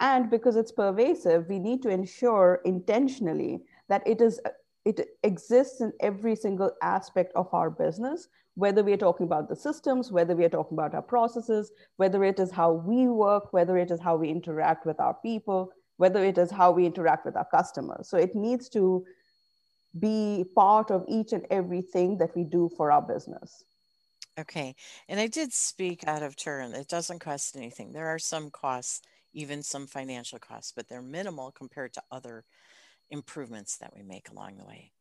And 0.00 0.30
because 0.30 0.56
it's 0.56 0.72
pervasive 0.72 1.48
we 1.48 1.58
need 1.58 1.82
to 1.82 1.90
ensure 1.90 2.60
intentionally 2.64 3.60
that 3.88 4.06
it 4.06 4.20
is 4.20 4.40
it 4.84 5.08
exists 5.22 5.80
in 5.80 5.92
every 6.00 6.34
single 6.34 6.72
aspect 6.82 7.32
of 7.36 7.52
our 7.52 7.70
business 7.70 8.28
whether 8.60 8.84
we 8.84 8.92
are 8.92 9.04
talking 9.08 9.24
about 9.24 9.48
the 9.48 9.56
systems, 9.56 10.12
whether 10.12 10.36
we 10.36 10.44
are 10.44 10.50
talking 10.50 10.76
about 10.76 10.94
our 10.94 11.02
processes, 11.02 11.72
whether 11.96 12.22
it 12.24 12.38
is 12.38 12.50
how 12.50 12.70
we 12.72 13.08
work, 13.08 13.54
whether 13.54 13.78
it 13.78 13.90
is 13.90 13.98
how 13.98 14.16
we 14.16 14.28
interact 14.28 14.84
with 14.84 15.00
our 15.00 15.14
people, 15.14 15.72
whether 15.96 16.22
it 16.22 16.36
is 16.36 16.50
how 16.50 16.70
we 16.70 16.84
interact 16.84 17.24
with 17.24 17.36
our 17.36 17.46
customers. 17.46 18.08
So 18.10 18.18
it 18.18 18.34
needs 18.34 18.68
to 18.70 19.06
be 19.98 20.44
part 20.54 20.90
of 20.90 21.06
each 21.08 21.32
and 21.32 21.46
everything 21.50 22.18
that 22.18 22.36
we 22.36 22.44
do 22.44 22.70
for 22.76 22.92
our 22.92 23.00
business. 23.00 23.64
Okay. 24.38 24.74
And 25.08 25.18
I 25.18 25.26
did 25.26 25.54
speak 25.54 26.06
out 26.06 26.22
of 26.22 26.36
turn. 26.36 26.74
It 26.74 26.88
doesn't 26.88 27.20
cost 27.20 27.56
anything. 27.56 27.92
There 27.92 28.08
are 28.08 28.18
some 28.18 28.50
costs, 28.50 29.00
even 29.32 29.62
some 29.62 29.86
financial 29.86 30.38
costs, 30.38 30.72
but 30.76 30.86
they're 30.86 31.00
minimal 31.02 31.50
compared 31.50 31.94
to 31.94 32.02
other 32.12 32.44
improvements 33.08 33.78
that 33.78 33.94
we 33.96 34.02
make 34.02 34.28
along 34.28 34.58
the 34.58 34.66
way. 34.66 34.92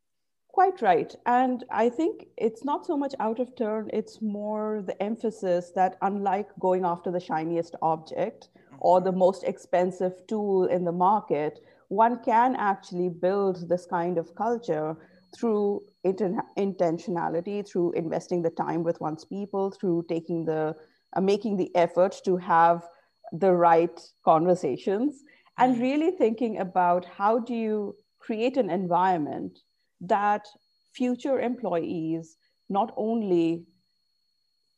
Quite 0.59 0.81
right. 0.81 1.15
And 1.25 1.63
I 1.71 1.87
think 1.87 2.27
it's 2.35 2.65
not 2.65 2.85
so 2.85 2.97
much 2.97 3.15
out 3.21 3.39
of 3.39 3.55
turn, 3.55 3.89
it's 3.93 4.21
more 4.21 4.83
the 4.85 5.01
emphasis 5.01 5.71
that 5.73 5.97
unlike 6.01 6.49
going 6.59 6.83
after 6.83 7.11
the 7.11 7.19
shiniest 7.21 7.77
object 7.81 8.49
or 8.79 8.97
mm-hmm. 8.97 9.05
the 9.05 9.13
most 9.13 9.45
expensive 9.45 10.15
tool 10.27 10.65
in 10.65 10.83
the 10.83 10.91
market, 10.91 11.61
one 11.87 12.21
can 12.25 12.57
actually 12.57 13.07
build 13.07 13.69
this 13.69 13.85
kind 13.85 14.17
of 14.17 14.35
culture 14.35 14.97
through 15.33 15.81
intentionality, 16.05 17.65
through 17.65 17.93
investing 17.93 18.41
the 18.41 18.49
time 18.49 18.83
with 18.83 18.99
one's 18.99 19.23
people, 19.23 19.71
through 19.71 20.03
taking 20.09 20.43
the 20.43 20.75
uh, 21.15 21.21
making 21.21 21.55
the 21.55 21.73
effort 21.73 22.19
to 22.25 22.35
have 22.35 22.85
the 23.31 23.53
right 23.53 23.97
conversations, 24.25 25.23
and 25.57 25.75
mm-hmm. 25.75 25.83
really 25.83 26.11
thinking 26.11 26.59
about 26.59 27.05
how 27.05 27.39
do 27.39 27.53
you 27.53 27.95
create 28.19 28.57
an 28.57 28.69
environment 28.69 29.57
that 30.01 30.47
future 30.93 31.39
employees 31.39 32.37
not 32.69 32.93
only 32.97 33.65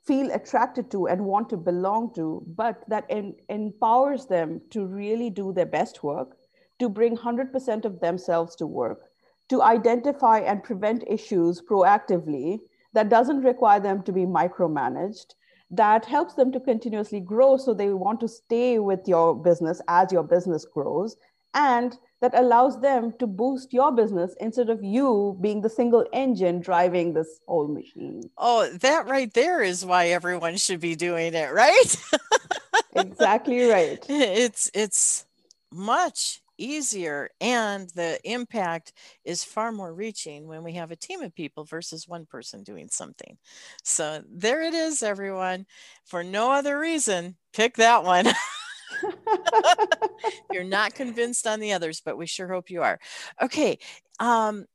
feel 0.05 0.31
attracted 0.31 0.89
to 0.91 1.07
and 1.07 1.23
want 1.23 1.49
to 1.49 1.57
belong 1.57 2.13
to, 2.15 2.43
but 2.47 2.83
that 2.87 3.05
empowers 3.49 4.25
them 4.25 4.61
to 4.71 4.85
really 4.85 5.29
do 5.29 5.53
their 5.53 5.65
best 5.65 6.03
work, 6.03 6.37
to 6.79 6.89
bring 6.89 7.15
100% 7.15 7.85
of 7.85 7.99
themselves 7.99 8.55
to 8.55 8.65
work, 8.65 9.11
to 9.49 9.61
identify 9.61 10.39
and 10.39 10.63
prevent 10.63 11.03
issues 11.07 11.61
proactively 11.61 12.59
that 12.93 13.09
doesn't 13.09 13.43
require 13.43 13.79
them 13.79 14.01
to 14.03 14.11
be 14.11 14.25
micromanaged, 14.25 15.35
that 15.69 16.05
helps 16.05 16.33
them 16.33 16.51
to 16.51 16.59
continuously 16.59 17.19
grow 17.19 17.55
so 17.55 17.73
they 17.73 17.93
want 17.93 18.19
to 18.19 18.27
stay 18.27 18.79
with 18.79 19.07
your 19.07 19.35
business 19.35 19.81
as 19.87 20.11
your 20.11 20.23
business 20.23 20.65
grows 20.65 21.15
and 21.53 21.97
that 22.21 22.37
allows 22.37 22.79
them 22.81 23.13
to 23.19 23.27
boost 23.27 23.73
your 23.73 23.91
business 23.91 24.35
instead 24.39 24.69
of 24.69 24.83
you 24.83 25.37
being 25.41 25.61
the 25.61 25.69
single 25.69 26.05
engine 26.13 26.61
driving 26.61 27.13
this 27.13 27.39
whole 27.47 27.67
machine. 27.67 28.29
Oh, 28.37 28.69
that 28.81 29.07
right 29.07 29.33
there 29.33 29.61
is 29.61 29.83
why 29.83 30.07
everyone 30.07 30.57
should 30.57 30.79
be 30.79 30.95
doing 30.95 31.33
it, 31.33 31.51
right? 31.51 31.95
exactly 32.95 33.67
right. 33.69 34.05
It's 34.07 34.69
it's 34.73 35.25
much 35.71 36.41
easier 36.57 37.29
and 37.41 37.89
the 37.95 38.19
impact 38.23 38.93
is 39.25 39.43
far 39.43 39.71
more 39.71 39.93
reaching 39.93 40.47
when 40.47 40.63
we 40.63 40.73
have 40.73 40.91
a 40.91 40.95
team 40.95 41.21
of 41.21 41.33
people 41.33 41.63
versus 41.65 42.07
one 42.07 42.25
person 42.25 42.61
doing 42.63 42.87
something. 42.89 43.37
So 43.83 44.21
there 44.29 44.61
it 44.61 44.75
is 44.75 45.01
everyone. 45.01 45.65
For 46.05 46.23
no 46.23 46.51
other 46.51 46.77
reason, 46.77 47.35
pick 47.51 47.77
that 47.77 48.03
one. 48.03 48.27
You're 50.51 50.63
not 50.63 50.93
convinced 50.93 51.47
on 51.47 51.59
the 51.59 51.73
others, 51.73 52.01
but 52.03 52.17
we 52.17 52.27
sure 52.27 52.47
hope 52.47 52.69
you 52.69 52.81
are. 52.81 52.99
Okay. 53.41 53.79
Um, 54.19 54.65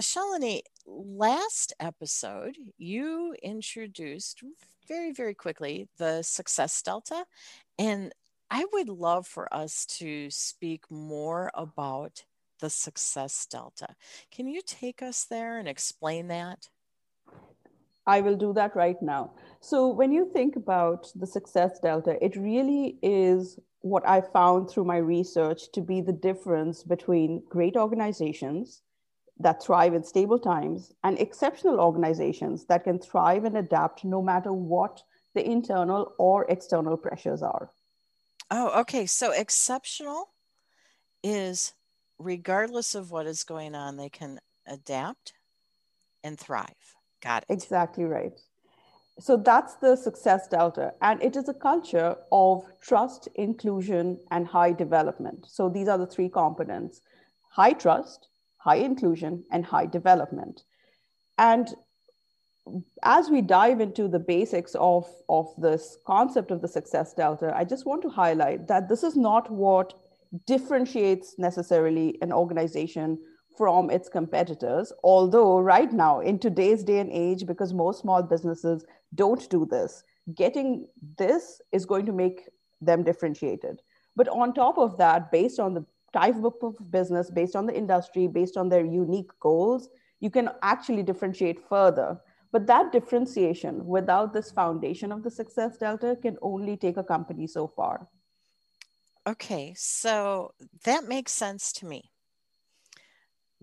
Shalini, 0.00 0.62
last 0.86 1.72
episode, 1.78 2.56
you 2.78 3.34
introduced 3.42 4.42
very, 4.88 5.12
very 5.12 5.34
quickly 5.34 5.88
the 5.98 6.22
success 6.22 6.80
delta. 6.82 7.24
And 7.78 8.12
I 8.50 8.64
would 8.72 8.88
love 8.88 9.26
for 9.26 9.52
us 9.54 9.86
to 9.98 10.30
speak 10.30 10.90
more 10.90 11.50
about 11.54 12.24
the 12.60 12.70
success 12.70 13.46
delta. 13.50 13.94
Can 14.30 14.46
you 14.46 14.60
take 14.64 15.02
us 15.02 15.24
there 15.24 15.58
and 15.58 15.68
explain 15.68 16.28
that? 16.28 16.68
I 18.06 18.20
will 18.20 18.36
do 18.36 18.52
that 18.52 18.76
right 18.76 19.00
now. 19.00 19.32
So, 19.60 19.88
when 19.88 20.12
you 20.12 20.30
think 20.32 20.56
about 20.56 21.10
the 21.14 21.26
success 21.26 21.78
delta, 21.80 22.22
it 22.22 22.36
really 22.36 22.98
is 23.02 23.58
what 23.80 24.06
I 24.06 24.20
found 24.20 24.68
through 24.68 24.84
my 24.84 24.98
research 24.98 25.72
to 25.72 25.80
be 25.80 26.00
the 26.00 26.12
difference 26.12 26.82
between 26.82 27.42
great 27.48 27.76
organizations 27.76 28.82
that 29.38 29.62
thrive 29.62 29.94
in 29.94 30.04
stable 30.04 30.38
times 30.38 30.92
and 31.02 31.18
exceptional 31.18 31.80
organizations 31.80 32.66
that 32.66 32.84
can 32.84 32.98
thrive 32.98 33.44
and 33.44 33.56
adapt 33.56 34.04
no 34.04 34.22
matter 34.22 34.52
what 34.52 35.02
the 35.34 35.44
internal 35.44 36.14
or 36.18 36.46
external 36.48 36.96
pressures 36.96 37.42
are. 37.42 37.70
Oh, 38.50 38.80
okay. 38.80 39.06
So, 39.06 39.32
exceptional 39.32 40.30
is 41.22 41.74
regardless 42.18 42.94
of 42.94 43.10
what 43.10 43.26
is 43.26 43.44
going 43.44 43.74
on, 43.74 43.96
they 43.96 44.10
can 44.10 44.40
adapt 44.66 45.32
and 46.22 46.38
thrive. 46.38 46.94
Got 47.24 47.44
it. 47.48 47.52
Exactly 47.52 48.04
right. 48.04 48.38
So 49.18 49.36
that's 49.36 49.74
the 49.76 49.96
success 49.96 50.48
delta. 50.48 50.92
And 51.00 51.22
it 51.22 51.36
is 51.36 51.48
a 51.48 51.54
culture 51.54 52.16
of 52.32 52.64
trust, 52.80 53.28
inclusion, 53.36 54.18
and 54.30 54.46
high 54.46 54.72
development. 54.72 55.46
So 55.48 55.68
these 55.68 55.88
are 55.88 55.98
the 55.98 56.06
three 56.06 56.28
components 56.28 57.00
high 57.50 57.72
trust, 57.72 58.28
high 58.58 58.76
inclusion, 58.76 59.44
and 59.52 59.64
high 59.64 59.86
development. 59.86 60.64
And 61.38 61.72
as 63.04 63.30
we 63.30 63.42
dive 63.42 63.80
into 63.80 64.08
the 64.08 64.18
basics 64.18 64.74
of, 64.74 65.06
of 65.28 65.46
this 65.58 65.96
concept 66.06 66.50
of 66.50 66.62
the 66.62 66.68
success 66.68 67.14
delta, 67.14 67.52
I 67.54 67.64
just 67.64 67.86
want 67.86 68.02
to 68.02 68.08
highlight 68.08 68.66
that 68.68 68.88
this 68.88 69.04
is 69.04 69.16
not 69.16 69.50
what 69.50 69.94
differentiates 70.46 71.36
necessarily 71.38 72.18
an 72.22 72.32
organization 72.32 73.18
from 73.56 73.90
its 73.90 74.08
competitors. 74.08 74.92
Although, 75.02 75.58
right 75.58 75.92
now, 75.92 76.20
in 76.20 76.38
today's 76.38 76.84
day 76.84 76.98
and 76.98 77.10
age, 77.10 77.46
because 77.46 77.72
most 77.72 78.00
small 78.00 78.22
businesses 78.22 78.84
don't 79.14 79.48
do 79.50 79.66
this, 79.66 80.04
getting 80.34 80.88
this 81.18 81.60
is 81.72 81.84
going 81.86 82.06
to 82.06 82.12
make 82.12 82.48
them 82.80 83.02
differentiated. 83.02 83.82
But 84.16 84.28
on 84.28 84.54
top 84.54 84.78
of 84.78 84.96
that, 84.98 85.30
based 85.30 85.58
on 85.58 85.74
the 85.74 85.84
type 86.12 86.36
of 86.44 86.90
business, 86.90 87.30
based 87.30 87.56
on 87.56 87.66
the 87.66 87.76
industry, 87.76 88.26
based 88.28 88.56
on 88.56 88.68
their 88.68 88.84
unique 88.84 89.30
goals, 89.40 89.88
you 90.20 90.30
can 90.30 90.50
actually 90.62 91.02
differentiate 91.02 91.60
further. 91.68 92.20
But 92.52 92.66
that 92.68 92.92
differentiation 92.92 93.84
without 93.84 94.32
this 94.32 94.52
foundation 94.52 95.10
of 95.10 95.24
the 95.24 95.30
success 95.30 95.76
delta 95.76 96.16
can 96.22 96.36
only 96.40 96.76
take 96.76 96.96
a 96.96 97.02
company 97.02 97.48
so 97.48 97.66
far. 97.66 98.06
Okay, 99.26 99.74
so 99.76 100.54
that 100.84 101.08
makes 101.08 101.32
sense 101.32 101.72
to 101.74 101.86
me. 101.86 102.12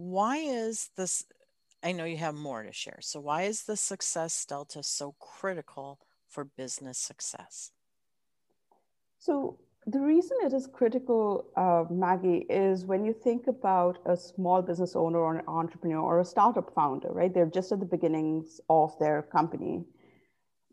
Why 0.02 0.38
is 0.38 0.90
this? 0.98 1.26
I 1.84 1.92
know 1.92 2.06
you 2.06 2.18
have 2.18 2.34
more 2.34 2.64
to 2.64 2.74
share. 2.74 2.98
So, 3.02 3.20
why 3.20 3.44
is 3.44 3.64
the 3.64 3.78
success 3.78 4.46
delta 4.46 4.82
so 4.82 5.14
critical 5.20 6.00
for 6.28 6.44
business 6.44 6.98
success? 6.98 7.72
So, 9.20 9.60
the 9.86 10.00
reason 10.00 10.38
it 10.42 10.54
is 10.54 10.66
critical, 10.66 11.46
uh, 11.56 11.84
Maggie, 11.94 12.48
is 12.50 12.84
when 12.84 13.06
you 13.06 13.14
think 13.14 13.46
about 13.46 14.00
a 14.08 14.18
small 14.18 14.64
business 14.64 14.96
owner 14.96 15.20
or 15.20 15.36
an 15.36 15.46
entrepreneur 15.48 16.02
or 16.02 16.20
a 16.20 16.26
startup 16.26 16.74
founder, 16.74 17.10
right? 17.12 17.32
They're 17.32 17.46
just 17.46 17.72
at 17.72 17.80
the 17.80 17.86
beginnings 17.86 18.60
of 18.72 18.98
their 18.98 19.22
company. 19.22 19.86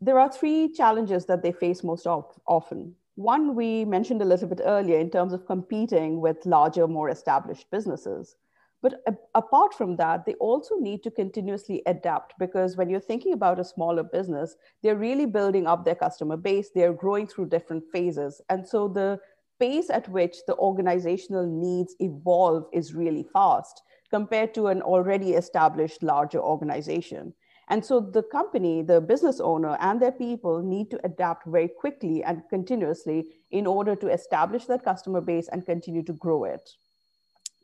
There 0.01 0.19
are 0.19 0.31
three 0.31 0.73
challenges 0.73 1.27
that 1.27 1.43
they 1.43 1.51
face 1.51 1.83
most 1.83 2.07
of, 2.07 2.25
often. 2.47 2.95
One 3.13 3.53
we 3.53 3.85
mentioned 3.85 4.23
a 4.23 4.31
little 4.33 4.47
bit 4.47 4.61
earlier 4.63 4.97
in 4.97 5.11
terms 5.11 5.33
of 5.33 5.45
competing 5.45 6.19
with 6.19 6.47
larger, 6.47 6.87
more 6.87 7.09
established 7.09 7.69
businesses. 7.69 8.35
But 8.81 9.03
apart 9.35 9.73
from 9.73 9.97
that, 9.97 10.25
they 10.25 10.35
also 10.35 10.75
need 10.77 11.03
to 11.03 11.11
continuously 11.11 11.81
adapt 11.85 12.33
because 12.39 12.77
when 12.77 12.89
you're 12.89 13.01
thinking 13.01 13.33
about 13.33 13.59
a 13.59 13.63
smaller 13.65 14.03
business, 14.03 14.55
they're 14.81 14.95
really 14.95 15.25
building 15.25 15.67
up 15.67 15.83
their 15.83 15.95
customer 15.95 16.37
base, 16.37 16.69
they're 16.73 16.93
growing 16.93 17.27
through 17.27 17.49
different 17.49 17.83
phases. 17.91 18.41
And 18.49 18.65
so 18.65 18.87
the 18.87 19.19
pace 19.59 19.89
at 19.89 20.07
which 20.07 20.37
the 20.47 20.55
organizational 20.55 21.45
needs 21.45 21.93
evolve 21.99 22.67
is 22.71 22.95
really 22.95 23.23
fast 23.33 23.81
compared 24.09 24.53
to 24.53 24.67
an 24.67 24.81
already 24.81 25.33
established 25.33 26.01
larger 26.01 26.39
organization. 26.39 27.33
And 27.67 27.85
so 27.85 27.99
the 27.99 28.23
company, 28.23 28.81
the 28.81 29.01
business 29.01 29.39
owner, 29.39 29.77
and 29.79 30.01
their 30.01 30.11
people 30.11 30.63
need 30.63 30.89
to 30.91 30.99
adapt 31.03 31.45
very 31.45 31.67
quickly 31.67 32.23
and 32.23 32.41
continuously 32.49 33.27
in 33.51 33.67
order 33.67 33.95
to 33.97 34.07
establish 34.07 34.65
that 34.65 34.83
customer 34.83 35.21
base 35.21 35.49
and 35.49 35.65
continue 35.65 36.03
to 36.03 36.13
grow 36.13 36.45
it. 36.45 36.67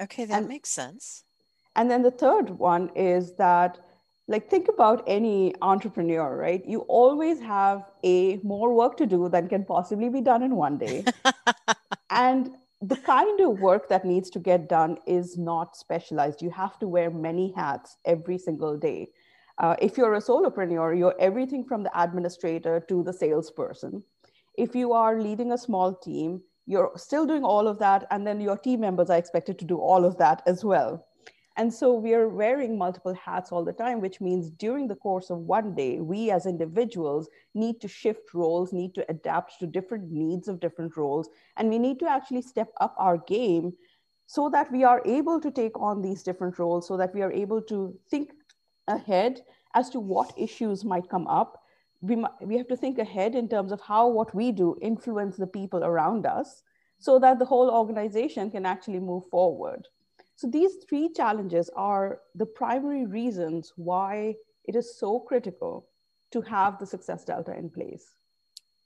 Okay, 0.02 0.26
that 0.26 0.40
and, 0.40 0.48
makes 0.48 0.70
sense. 0.70 1.24
And 1.76 1.90
then 1.90 2.04
the 2.04 2.12
third 2.12 2.50
one 2.50 2.90
is 2.96 3.36
that, 3.36 3.80
like, 4.28 4.50
think 4.50 4.68
about 4.68 5.04
any 5.08 5.54
entrepreneur, 5.62 6.36
right? 6.36 6.64
You 6.66 6.82
always 6.82 7.40
have 7.40 7.92
a 8.04 8.38
more 8.38 8.74
work 8.74 8.98
to 8.98 9.06
do 9.06 9.30
than 9.30 9.48
can 9.48 9.66
possibly 9.66 10.10
be 10.10 10.22
done 10.22 10.44
in 10.44 10.56
one 10.56 10.78
day. 10.78 11.06
and 12.10 12.52
the 12.82 12.98
kind 12.98 13.40
of 13.42 13.60
work 13.60 13.90
that 13.90 14.06
needs 14.06 14.30
to 14.32 14.40
get 14.40 14.70
done 14.70 14.98
is 15.06 15.38
not 15.38 15.76
specialized. 15.76 16.42
You 16.42 16.50
have 16.52 16.78
to 16.80 16.88
wear 16.88 17.10
many 17.10 17.54
hats 17.56 17.98
every 18.06 18.38
single 18.38 18.78
day. 18.78 19.10
Uh, 19.58 19.76
if 19.82 19.98
you're 19.98 20.16
a 20.16 20.22
solopreneur, 20.22 20.98
you're 20.98 21.16
everything 21.20 21.64
from 21.64 21.84
the 21.84 22.02
administrator 22.02 22.84
to 22.90 23.04
the 23.04 23.14
salesperson. 23.14 24.04
If 24.58 24.76
you 24.76 24.94
are 24.94 25.20
leading 25.22 25.52
a 25.52 25.58
small 25.58 25.94
team, 25.96 26.42
you're 26.66 26.92
still 26.96 27.26
doing 27.26 27.44
all 27.44 27.68
of 27.68 27.80
that 27.80 28.08
and 28.12 28.26
then 28.26 28.42
your 28.42 28.58
team 28.58 28.82
members 28.82 29.10
are 29.10 29.18
expected 29.18 29.60
to 29.60 29.66
do 29.66 29.78
all 29.78 30.06
of 30.06 30.18
that 30.18 30.42
as 30.46 30.64
well. 30.64 31.06
And 31.58 31.74
so 31.74 31.94
we 31.94 32.14
are 32.14 32.28
wearing 32.28 32.78
multiple 32.78 33.14
hats 33.14 33.52
all 33.52 33.64
the 33.64 33.72
time 33.72 34.02
which 34.02 34.20
means 34.20 34.50
during 34.50 34.88
the 34.88 34.96
course 34.96 35.30
of 35.30 35.38
one 35.38 35.74
day 35.74 36.02
we 36.02 36.30
as 36.30 36.46
individuals 36.46 37.30
need 37.54 37.80
to 37.82 37.88
shift 37.88 38.34
roles 38.34 38.74
need 38.74 38.94
to 38.96 39.06
adapt 39.10 39.60
to 39.60 39.68
different 39.68 40.12
needs 40.12 40.50
of 40.50 40.60
different 40.60 40.98
roles 40.98 41.30
and 41.56 41.70
we 41.70 41.80
need 41.80 41.98
to 42.00 42.10
actually 42.10 42.42
step 42.42 42.70
up 42.82 42.94
our 42.98 43.18
game 43.20 43.72
so 44.28 44.50
that 44.50 44.70
we 44.72 44.84
are 44.84 45.02
able 45.06 45.40
to 45.40 45.52
take 45.52 45.80
on 45.80 46.02
these 46.02 46.24
different 46.24 46.60
roles 46.60 46.88
so 46.88 46.98
that 46.98 47.14
we 47.14 47.22
are 47.22 47.32
able 47.32 47.62
to 47.62 47.98
think 48.10 48.32
ahead 48.88 49.42
as 49.76 49.90
to 49.90 50.00
what 50.00 50.34
issues 50.38 50.84
might 50.84 51.10
come 51.10 51.28
up 51.28 51.64
we, 52.08 52.24
we 52.42 52.58
have 52.58 52.68
to 52.68 52.76
think 52.78 53.00
ahead 53.00 53.36
in 53.36 53.48
terms 53.50 53.72
of 53.72 53.82
how 53.82 54.08
what 54.08 54.34
we 54.34 54.52
do 54.52 54.78
influence 54.82 55.38
the 55.38 55.48
people 55.48 55.84
around 55.84 56.26
us 56.26 56.64
so 57.00 57.20
that 57.20 57.40
the 57.40 57.46
whole 57.46 57.70
organization 57.70 58.50
can 58.52 58.66
actually 58.66 59.00
move 59.00 59.24
forward. 59.30 59.88
So 60.36 60.48
these 60.48 60.76
three 60.88 61.10
challenges 61.14 61.70
are 61.76 62.20
the 62.36 62.46
primary 62.46 63.06
reasons 63.06 63.74
why 63.76 64.36
it 64.66 64.76
is 64.76 64.98
so 64.98 65.20
critical 65.20 65.88
to 66.32 66.42
have 66.42 66.80
the 66.80 66.86
success 66.86 67.24
delta 67.24 67.56
in 67.56 67.70
place. 67.70 68.06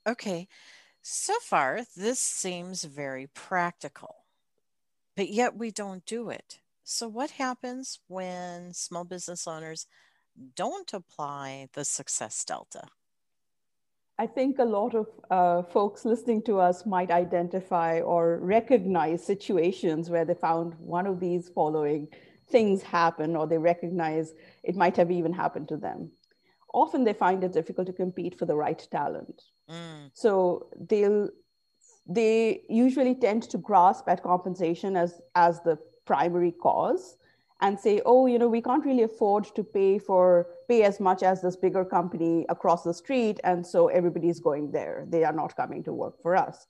Okay. 0.06 0.48
So 1.02 1.34
far 1.42 1.80
this 1.96 2.20
seems 2.20 2.84
very 2.84 3.26
practical 3.26 4.20
but 5.20 5.28
yet 5.28 5.54
we 5.54 5.70
don't 5.70 6.06
do 6.06 6.30
it. 6.30 6.60
So 6.82 7.06
what 7.06 7.32
happens 7.32 8.00
when 8.08 8.72
small 8.72 9.04
business 9.04 9.46
owners 9.46 9.86
don't 10.56 10.92
apply 10.94 11.68
the 11.74 11.84
success 11.84 12.42
delta 12.42 12.88
I 14.20 14.26
think 14.26 14.58
a 14.58 14.64
lot 14.66 14.94
of 14.94 15.06
uh, 15.30 15.62
folks 15.62 16.04
listening 16.04 16.42
to 16.42 16.60
us 16.60 16.84
might 16.84 17.10
identify 17.10 18.00
or 18.00 18.38
recognize 18.42 19.24
situations 19.24 20.10
where 20.10 20.26
they 20.26 20.34
found 20.34 20.74
one 20.78 21.06
of 21.06 21.20
these 21.20 21.48
following 21.48 22.06
things 22.50 22.82
happen, 22.82 23.34
or 23.34 23.46
they 23.46 23.56
recognize 23.56 24.34
it 24.62 24.76
might 24.76 24.94
have 24.98 25.10
even 25.10 25.32
happened 25.32 25.68
to 25.68 25.78
them. 25.78 26.10
Often 26.74 27.04
they 27.04 27.14
find 27.14 27.42
it 27.42 27.54
difficult 27.54 27.86
to 27.86 27.94
compete 27.94 28.38
for 28.38 28.44
the 28.44 28.54
right 28.54 28.86
talent. 28.90 29.40
Mm. 29.70 30.10
So 30.12 30.68
they'll 30.90 31.30
they 32.06 32.62
usually 32.68 33.14
tend 33.14 33.44
to 33.44 33.56
grasp 33.56 34.06
at 34.06 34.22
compensation 34.22 34.96
as 34.98 35.22
as 35.34 35.62
the 35.62 35.78
primary 36.04 36.52
cause 36.52 37.16
and 37.60 37.78
say, 37.78 38.00
oh, 38.06 38.26
you 38.26 38.38
know, 38.38 38.48
we 38.48 38.62
can't 38.62 38.84
really 38.84 39.02
afford 39.02 39.44
to 39.54 39.62
pay 39.62 39.98
for 39.98 40.46
pay 40.68 40.82
as 40.82 41.00
much 41.00 41.22
as 41.22 41.42
this 41.42 41.56
bigger 41.56 41.84
company 41.84 42.46
across 42.48 42.84
the 42.84 42.94
street, 42.94 43.40
and 43.44 43.66
so 43.66 43.88
everybody's 43.88 44.40
going 44.40 44.70
there. 44.70 45.04
They 45.08 45.24
are 45.24 45.32
not 45.32 45.56
coming 45.56 45.82
to 45.84 45.92
work 45.92 46.20
for 46.22 46.36
us. 46.36 46.66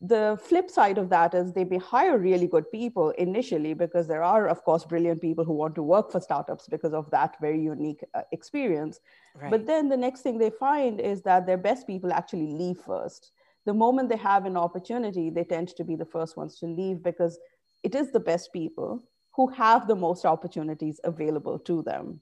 The 0.00 0.38
flip 0.40 0.70
side 0.70 0.96
of 0.96 1.08
that 1.10 1.34
is 1.34 1.52
they 1.52 1.64
may 1.64 1.78
hire 1.78 2.18
really 2.18 2.46
good 2.46 2.70
people 2.70 3.10
initially 3.18 3.74
because 3.74 4.06
there 4.06 4.22
are, 4.22 4.46
of 4.46 4.62
course, 4.62 4.84
brilliant 4.84 5.20
people 5.20 5.44
who 5.44 5.54
want 5.54 5.74
to 5.74 5.82
work 5.82 6.12
for 6.12 6.20
startups 6.20 6.68
because 6.68 6.92
of 6.92 7.10
that 7.10 7.36
very 7.40 7.60
unique 7.60 8.04
uh, 8.14 8.22
experience. 8.30 9.00
Right. 9.34 9.50
But 9.50 9.66
then 9.66 9.88
the 9.88 9.96
next 9.96 10.20
thing 10.20 10.38
they 10.38 10.50
find 10.50 11.00
is 11.00 11.22
that 11.22 11.46
their 11.46 11.56
best 11.56 11.84
people 11.84 12.12
actually 12.12 12.46
leave 12.46 12.78
first. 12.78 13.32
The 13.66 13.74
moment 13.74 14.08
they 14.08 14.16
have 14.18 14.46
an 14.46 14.56
opportunity, 14.56 15.30
they 15.30 15.44
tend 15.44 15.68
to 15.68 15.82
be 15.82 15.96
the 15.96 16.04
first 16.04 16.36
ones 16.36 16.58
to 16.60 16.66
leave 16.66 17.02
because 17.02 17.38
it 17.82 17.96
is 17.96 18.12
the 18.12 18.20
best 18.20 18.52
people 18.52 19.02
who 19.38 19.46
have 19.46 19.86
the 19.86 19.94
most 19.94 20.24
opportunities 20.24 21.00
available 21.04 21.60
to 21.60 21.80
them. 21.82 22.18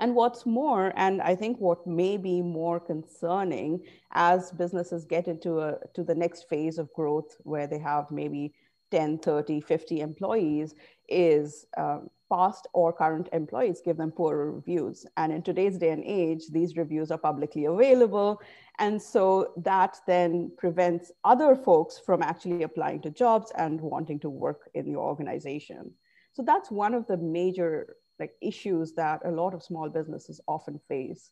And 0.00 0.14
what's 0.14 0.46
more, 0.46 0.94
and 0.96 1.20
I 1.20 1.34
think 1.34 1.58
what 1.58 1.86
may 1.86 2.16
be 2.16 2.40
more 2.40 2.80
concerning 2.80 3.82
as 4.12 4.50
businesses 4.50 5.04
get 5.04 5.28
into 5.28 5.60
a, 5.60 5.76
to 5.92 6.02
the 6.02 6.14
next 6.14 6.48
phase 6.48 6.78
of 6.78 6.90
growth 6.94 7.36
where 7.40 7.66
they 7.66 7.78
have 7.80 8.10
maybe 8.10 8.54
10, 8.92 9.18
30, 9.18 9.60
50 9.60 10.00
employees, 10.00 10.74
is 11.10 11.66
um, 11.76 12.08
past 12.32 12.66
or 12.72 12.94
current 12.94 13.28
employees 13.34 13.82
give 13.84 13.98
them 13.98 14.10
poorer 14.10 14.52
reviews. 14.52 15.04
And 15.18 15.30
in 15.30 15.42
today's 15.42 15.76
day 15.76 15.90
and 15.90 16.02
age, 16.02 16.44
these 16.50 16.78
reviews 16.78 17.10
are 17.10 17.18
publicly 17.18 17.66
available. 17.66 18.40
And 18.78 19.00
so 19.02 19.52
that 19.58 19.98
then 20.06 20.50
prevents 20.56 21.12
other 21.24 21.54
folks 21.54 21.98
from 21.98 22.22
actually 22.22 22.62
applying 22.62 23.02
to 23.02 23.10
jobs 23.10 23.52
and 23.58 23.78
wanting 23.82 24.18
to 24.20 24.30
work 24.30 24.70
in 24.72 24.86
your 24.86 25.04
organization. 25.04 25.92
So 26.36 26.42
that's 26.42 26.70
one 26.70 26.92
of 26.92 27.06
the 27.06 27.16
major 27.16 27.96
like 28.20 28.32
issues 28.42 28.92
that 28.92 29.22
a 29.24 29.30
lot 29.30 29.54
of 29.54 29.62
small 29.62 29.88
businesses 29.88 30.38
often 30.46 30.78
face. 30.86 31.30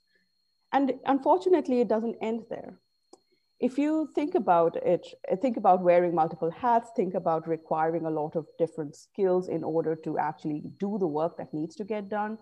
And 0.72 0.94
unfortunately, 1.04 1.82
it 1.82 1.88
doesn't 1.88 2.16
end 2.22 2.44
there. 2.48 2.80
If 3.60 3.76
you 3.76 4.08
think 4.14 4.34
about 4.34 4.76
it, 4.76 5.06
think 5.42 5.58
about 5.58 5.82
wearing 5.82 6.14
multiple 6.14 6.50
hats, 6.50 6.88
think 6.96 7.12
about 7.12 7.46
requiring 7.46 8.06
a 8.06 8.10
lot 8.10 8.34
of 8.34 8.46
different 8.58 8.96
skills 8.96 9.50
in 9.50 9.62
order 9.62 9.94
to 9.94 10.16
actually 10.16 10.62
do 10.80 10.96
the 10.98 11.06
work 11.06 11.36
that 11.36 11.52
needs 11.52 11.76
to 11.76 11.84
get 11.84 12.08
done, 12.08 12.38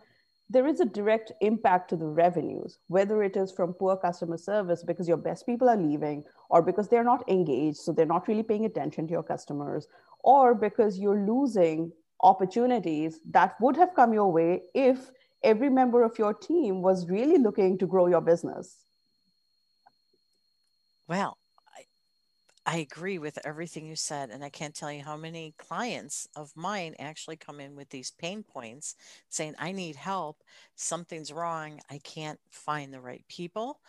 there 0.49 0.69
is 0.69 0.79
a 0.79 0.85
direct 0.85 1.33
impact 1.41 1.91
to 1.91 1.97
the 1.97 2.07
revenues, 2.07 2.79
whether 2.87 3.25
it 3.25 3.37
is 3.37 3.51
from 3.51 3.73
poor 3.73 3.97
customer 3.97 4.37
service 4.37 4.85
because 4.85 5.09
your 5.09 5.17
best 5.17 5.47
people 5.47 5.69
are 5.69 5.77
leaving, 5.77 6.23
or 6.49 6.63
because 6.63 6.89
they're 6.89 7.03
not 7.03 7.29
engaged, 7.29 7.79
so 7.79 7.91
they're 7.91 8.07
not 8.07 8.29
really 8.29 8.45
paying 8.45 8.67
attention 8.67 9.09
to 9.09 9.13
your 9.13 9.25
customers, 9.25 9.89
or 10.23 10.55
because 10.55 11.01
you're 11.01 11.27
losing 11.27 11.91
opportunities 12.23 13.21
that 13.31 13.61
would 13.61 13.77
have 13.77 13.95
come 13.95 14.13
your 14.13 14.31
way 14.31 14.63
if 14.75 15.11
every 15.43 15.69
member 15.69 16.03
of 16.03 16.19
your 16.19 16.35
team 16.35 16.83
was 16.83 17.09
really 17.09 17.39
looking 17.39 17.79
to 17.79 17.87
grow 17.87 18.07
your 18.07 18.21
business. 18.21 18.85
Well, 21.09 21.37
I, 21.77 22.75
I 22.75 22.77
agree 22.79 23.19
with 23.19 23.39
everything 23.45 23.87
you 23.87 23.97
said. 23.97 24.31
And 24.31 24.45
I 24.45 24.51
can't 24.51 24.75
tell 24.75 24.93
you 24.93 25.03
how 25.03 25.17
many 25.17 25.55
clients 25.59 26.29
of 26.37 26.53
mine 26.55 26.95
actually 26.99 27.37
come 27.37 27.61
in 27.61 27.75
with 27.75 27.91
these 27.91 28.13
pain 28.13 28.43
points 28.43 28.95
saying, 29.29 29.55
I 29.59 29.73
need 29.73 29.97
help. 29.97 30.43
Something's 30.77 31.33
wrong. 31.33 31.81
I 31.91 31.99
can't 31.99 32.41
find 32.51 32.93
the 32.93 33.01
right 33.01 33.25
people 33.29 33.81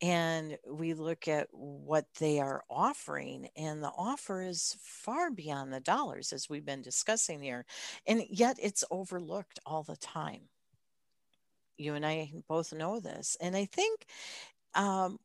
and 0.00 0.58
we 0.70 0.94
look 0.94 1.26
at 1.28 1.48
what 1.52 2.06
they 2.20 2.38
are 2.40 2.62
offering 2.70 3.48
and 3.56 3.82
the 3.82 3.90
offer 3.96 4.42
is 4.42 4.76
far 4.80 5.30
beyond 5.30 5.72
the 5.72 5.80
dollars 5.80 6.32
as 6.32 6.48
we've 6.48 6.64
been 6.66 6.82
discussing 6.82 7.42
here 7.42 7.64
and 8.06 8.22
yet 8.30 8.56
it's 8.62 8.84
overlooked 8.90 9.58
all 9.66 9.82
the 9.82 9.96
time 9.96 10.42
you 11.76 11.94
and 11.94 12.06
i 12.06 12.30
both 12.48 12.72
know 12.72 13.00
this 13.00 13.36
and 13.40 13.56
i 13.56 13.64
think 13.64 14.06
um, 14.74 15.18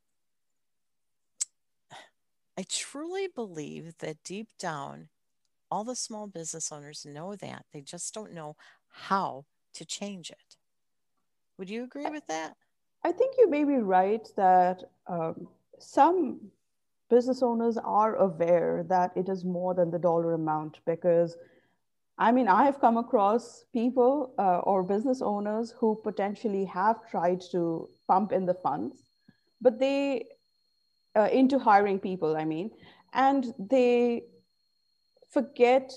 I 2.57 2.63
truly 2.69 3.27
believe 3.27 3.97
that 3.99 4.23
deep 4.23 4.49
down, 4.59 5.09
all 5.71 5.83
the 5.83 5.95
small 5.95 6.27
business 6.27 6.71
owners 6.71 7.05
know 7.05 7.35
that. 7.35 7.65
They 7.73 7.81
just 7.81 8.13
don't 8.13 8.33
know 8.33 8.55
how 8.89 9.45
to 9.73 9.85
change 9.85 10.29
it. 10.29 10.57
Would 11.57 11.69
you 11.69 11.83
agree 11.83 12.09
with 12.09 12.27
that? 12.27 12.55
I 13.03 13.11
think 13.11 13.35
you 13.37 13.49
may 13.49 13.63
be 13.63 13.77
right 13.77 14.25
that 14.37 14.83
um, 15.07 15.47
some 15.79 16.39
business 17.09 17.43
owners 17.43 17.77
are 17.77 18.15
aware 18.15 18.85
that 18.87 19.11
it 19.15 19.29
is 19.29 19.43
more 19.43 19.73
than 19.73 19.91
the 19.91 19.99
dollar 19.99 20.33
amount 20.33 20.79
because 20.85 21.37
I 22.17 22.31
mean, 22.31 22.47
I 22.47 22.63
have 22.65 22.79
come 22.79 22.97
across 22.97 23.65
people 23.73 24.35
uh, 24.37 24.59
or 24.59 24.83
business 24.83 25.21
owners 25.21 25.73
who 25.79 25.99
potentially 26.03 26.63
have 26.65 27.09
tried 27.09 27.41
to 27.51 27.89
pump 28.07 28.31
in 28.31 28.45
the 28.45 28.53
funds, 28.53 29.09
but 29.59 29.79
they, 29.79 30.25
uh, 31.15 31.29
into 31.31 31.57
hiring 31.57 31.99
people, 31.99 32.37
I 32.37 32.45
mean, 32.45 32.69
and 33.13 33.53
they 33.57 34.25
forget 35.31 35.91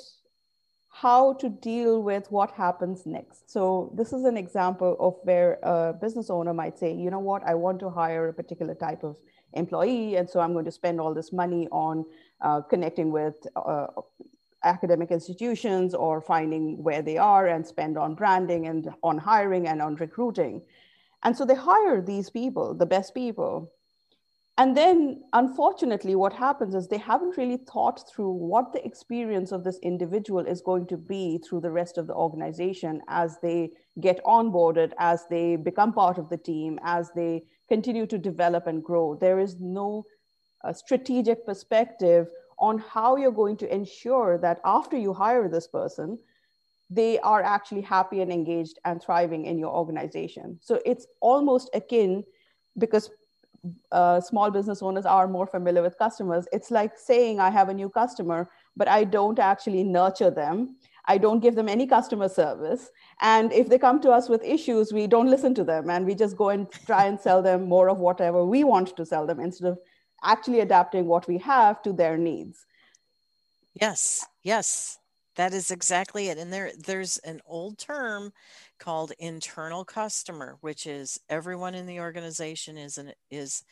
how 1.01 1.35
to 1.35 1.51
deal 1.51 2.03
with 2.03 2.31
what 2.31 2.51
happens 2.53 3.05
next. 3.05 3.51
So, 3.51 3.93
this 3.95 4.15
is 4.15 4.25
an 4.25 4.37
example 4.39 4.97
of 4.99 5.15
where 5.25 5.59
a 5.63 5.93
business 5.93 6.31
owner 6.31 6.55
might 6.55 6.79
say, 6.79 6.95
you 6.95 7.11
know 7.11 7.19
what, 7.19 7.43
I 7.45 7.55
want 7.55 7.81
to 7.81 7.91
hire 7.91 8.29
a 8.29 8.33
particular 8.33 8.75
type 8.75 9.05
of 9.05 9.17
employee, 9.53 10.17
and 10.17 10.29
so 10.29 10.41
I'm 10.41 10.55
going 10.55 10.65
to 10.65 10.73
spend 10.73 10.99
all 11.01 11.13
this 11.13 11.33
money 11.33 11.69
on 11.71 12.07
uh, 12.41 12.63
connecting 12.63 13.11
with 13.11 13.35
uh, 13.57 13.89
academic 14.65 15.11
institutions 15.11 15.95
or 15.95 16.23
finding 16.23 16.83
where 16.83 17.03
they 17.03 17.19
are 17.19 17.47
and 17.47 17.67
spend 17.67 17.99
on 17.99 18.15
branding 18.15 18.67
and 18.67 18.89
on 19.03 19.19
hiring 19.19 19.69
and 19.69 19.83
on 19.83 19.97
recruiting. 19.97 20.63
And 21.23 21.37
so 21.37 21.45
they 21.45 21.55
hire 21.55 22.01
these 22.01 22.31
people, 22.31 22.75
the 22.75 22.87
best 22.87 23.15
people. 23.15 23.71
And 24.59 24.75
then, 24.75 25.23
unfortunately, 25.35 26.15
what 26.15 26.33
happens 26.33 26.75
is 26.75 26.89
they 26.89 26.97
haven't 26.97 27.37
really 27.37 27.59
thought 27.59 28.09
through 28.09 28.31
what 28.31 28.73
the 28.73 28.85
experience 28.87 29.53
of 29.53 29.65
this 29.65 29.79
individual 29.83 30.47
is 30.47 30.63
going 30.63 30.87
to 30.87 30.97
be 30.97 31.39
through 31.39 31.61
the 31.61 31.71
rest 31.71 31.99
of 31.99 32.07
the 32.07 32.15
organization 32.15 33.03
as 33.09 33.39
they 33.43 33.73
get 34.01 34.25
onboarded, 34.25 34.93
as 34.99 35.27
they 35.29 35.57
become 35.57 35.93
part 35.93 36.17
of 36.17 36.31
the 36.31 36.39
team, 36.39 36.79
as 36.85 37.11
they 37.15 37.45
continue 37.69 38.07
to 38.07 38.17
develop 38.17 38.67
and 38.67 38.83
grow. 38.83 39.15
There 39.15 39.39
is 39.39 39.57
no 39.61 40.07
uh, 40.65 40.73
strategic 40.73 41.45
perspective 41.45 42.29
on 42.59 42.79
how 42.79 43.17
you're 43.17 43.33
going 43.33 43.59
to 43.59 43.75
ensure 43.75 44.39
that 44.39 44.61
after 44.65 44.97
you 44.97 45.13
hire 45.13 45.51
this 45.51 45.67
person, 45.67 46.19
they 46.89 47.19
are 47.19 47.43
actually 47.43 47.83
happy 47.83 48.23
and 48.23 48.33
engaged 48.33 48.79
and 48.87 49.03
thriving 49.03 49.45
in 49.45 49.59
your 49.59 49.75
organization. 49.75 50.59
So 50.63 50.81
it's 50.87 51.07
almost 51.21 51.69
akin 51.75 52.25
because 52.79 53.11
uh, 53.93 54.21
small 54.21 54.51
business 54.51 54.83
owners 54.83 55.07
are 55.07 55.29
more 55.29 55.47
familiar 55.47 55.83
with 55.83 55.99
customers. 55.99 56.47
It's 56.53 56.71
like 56.71 56.99
saying, 56.99 57.41
I 57.41 57.51
have 57.51 57.69
a 57.69 57.75
new 57.75 57.89
customer, 57.89 58.51
but 58.77 58.89
I 58.89 59.05
don't 59.05 59.39
actually 59.39 59.85
nurture 59.85 60.31
them. 60.31 60.77
I 61.07 61.19
don't 61.19 61.41
give 61.41 61.55
them 61.55 61.69
any 61.69 61.87
customer 61.87 62.29
service. 62.29 62.91
And 63.21 63.53
if 63.53 63.69
they 63.69 63.79
come 63.79 64.01
to 64.01 64.11
us 64.11 64.29
with 64.29 64.43
issues, 64.43 64.93
we 64.93 65.07
don't 65.07 65.31
listen 65.31 65.55
to 65.55 65.65
them 65.65 65.89
and 65.89 66.05
we 66.05 66.15
just 66.15 66.37
go 66.37 66.49
and 66.49 66.71
try 66.87 67.07
and 67.07 67.19
sell 67.19 67.43
them 67.43 67.69
more 67.69 67.89
of 67.89 67.99
whatever 67.99 68.45
we 68.45 68.65
want 68.65 68.97
to 68.97 69.07
sell 69.07 69.27
them 69.27 69.41
instead 69.41 69.69
of 69.69 69.79
actually 70.25 70.61
adapting 70.61 71.07
what 71.07 71.29
we 71.29 71.39
have 71.39 71.83
to 71.83 71.93
their 71.93 72.17
needs. 72.17 72.67
Yes, 73.75 74.27
yes, 74.43 74.99
that 75.37 75.53
is 75.53 75.71
exactly 75.71 76.29
it. 76.29 76.39
And 76.39 76.53
there, 76.53 76.73
there's 76.77 77.19
an 77.19 77.41
old 77.47 77.79
term 77.79 78.33
called 78.79 79.13
internal 79.19 79.85
customer, 79.85 80.57
which 80.61 80.87
is 80.87 81.21
everyone 81.29 81.75
in 81.75 81.87
the 81.87 82.01
organization 82.01 82.77
is 82.77 82.99
an, 82.99 83.13
is 83.31 83.65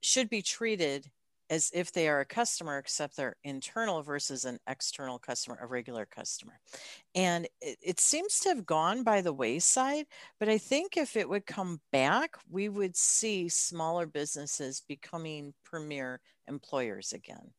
should 0.00 0.28
be 0.28 0.42
treated 0.42 1.10
as 1.50 1.70
if 1.74 1.92
they 1.92 2.08
are 2.08 2.20
a 2.20 2.26
customer, 2.26 2.78
except 2.78 3.16
they're 3.16 3.36
internal 3.44 4.02
versus 4.02 4.44
an 4.44 4.58
external 4.66 5.18
customer, 5.18 5.58
a 5.60 5.66
regular 5.66 6.06
customer. 6.06 6.58
And 7.14 7.46
it, 7.60 7.78
it, 7.82 8.00
seems 8.00 8.40
to 8.40 8.48
have 8.48 8.64
gone 8.64 9.02
by 9.02 9.20
the 9.20 9.32
wayside, 9.32 10.06
but 10.40 10.48
I 10.48 10.58
think 10.58 10.96
if 10.96 11.16
it 11.16 11.28
would 11.28 11.46
come 11.46 11.80
back, 11.92 12.36
we 12.50 12.68
would 12.68 12.96
see 12.96 13.48
smaller 13.48 14.06
businesses 14.06 14.82
becoming 14.88 15.52
premier 15.64 16.20
employers 16.48 17.12
again. 17.12 17.52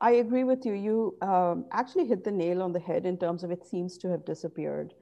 I 0.00 0.12
agree 0.12 0.44
with 0.44 0.66
you. 0.66 0.74
You 0.74 1.16
um, 1.22 1.66
actually 1.72 2.06
hit 2.06 2.24
the 2.24 2.30
nail 2.30 2.62
on 2.62 2.72
the 2.72 2.80
head 2.80 3.06
in 3.06 3.16
terms 3.16 3.44
of 3.44 3.50
it 3.50 3.66
seems 3.66 3.96
to 3.98 4.08
have 4.10 4.24
disappeared. 4.24 4.94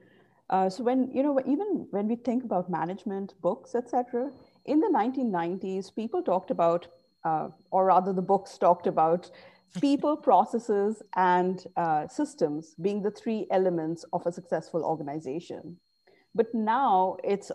Uh, 0.49 0.69
so 0.69 0.83
when 0.83 1.09
you 1.11 1.23
know, 1.23 1.39
even 1.45 1.87
when 1.91 2.07
we 2.07 2.15
think 2.15 2.43
about 2.43 2.69
management 2.69 3.33
books, 3.41 3.73
etc., 3.75 4.31
in 4.65 4.79
the 4.79 4.87
1990s, 4.87 5.95
people 5.95 6.21
talked 6.21 6.51
about 6.51 6.87
uh, 7.23 7.49
or 7.71 7.85
rather 7.85 8.13
the 8.13 8.21
books 8.21 8.57
talked 8.57 8.87
about 8.87 9.31
people, 9.81 10.15
processes, 10.15 11.01
and 11.15 11.65
uh, 11.75 12.07
systems 12.07 12.75
being 12.81 13.01
the 13.01 13.11
three 13.11 13.47
elements 13.51 14.05
of 14.13 14.25
a 14.25 14.31
successful 14.31 14.83
organization. 14.83 15.77
But 16.33 16.53
now 16.53 17.17
it's 17.23 17.51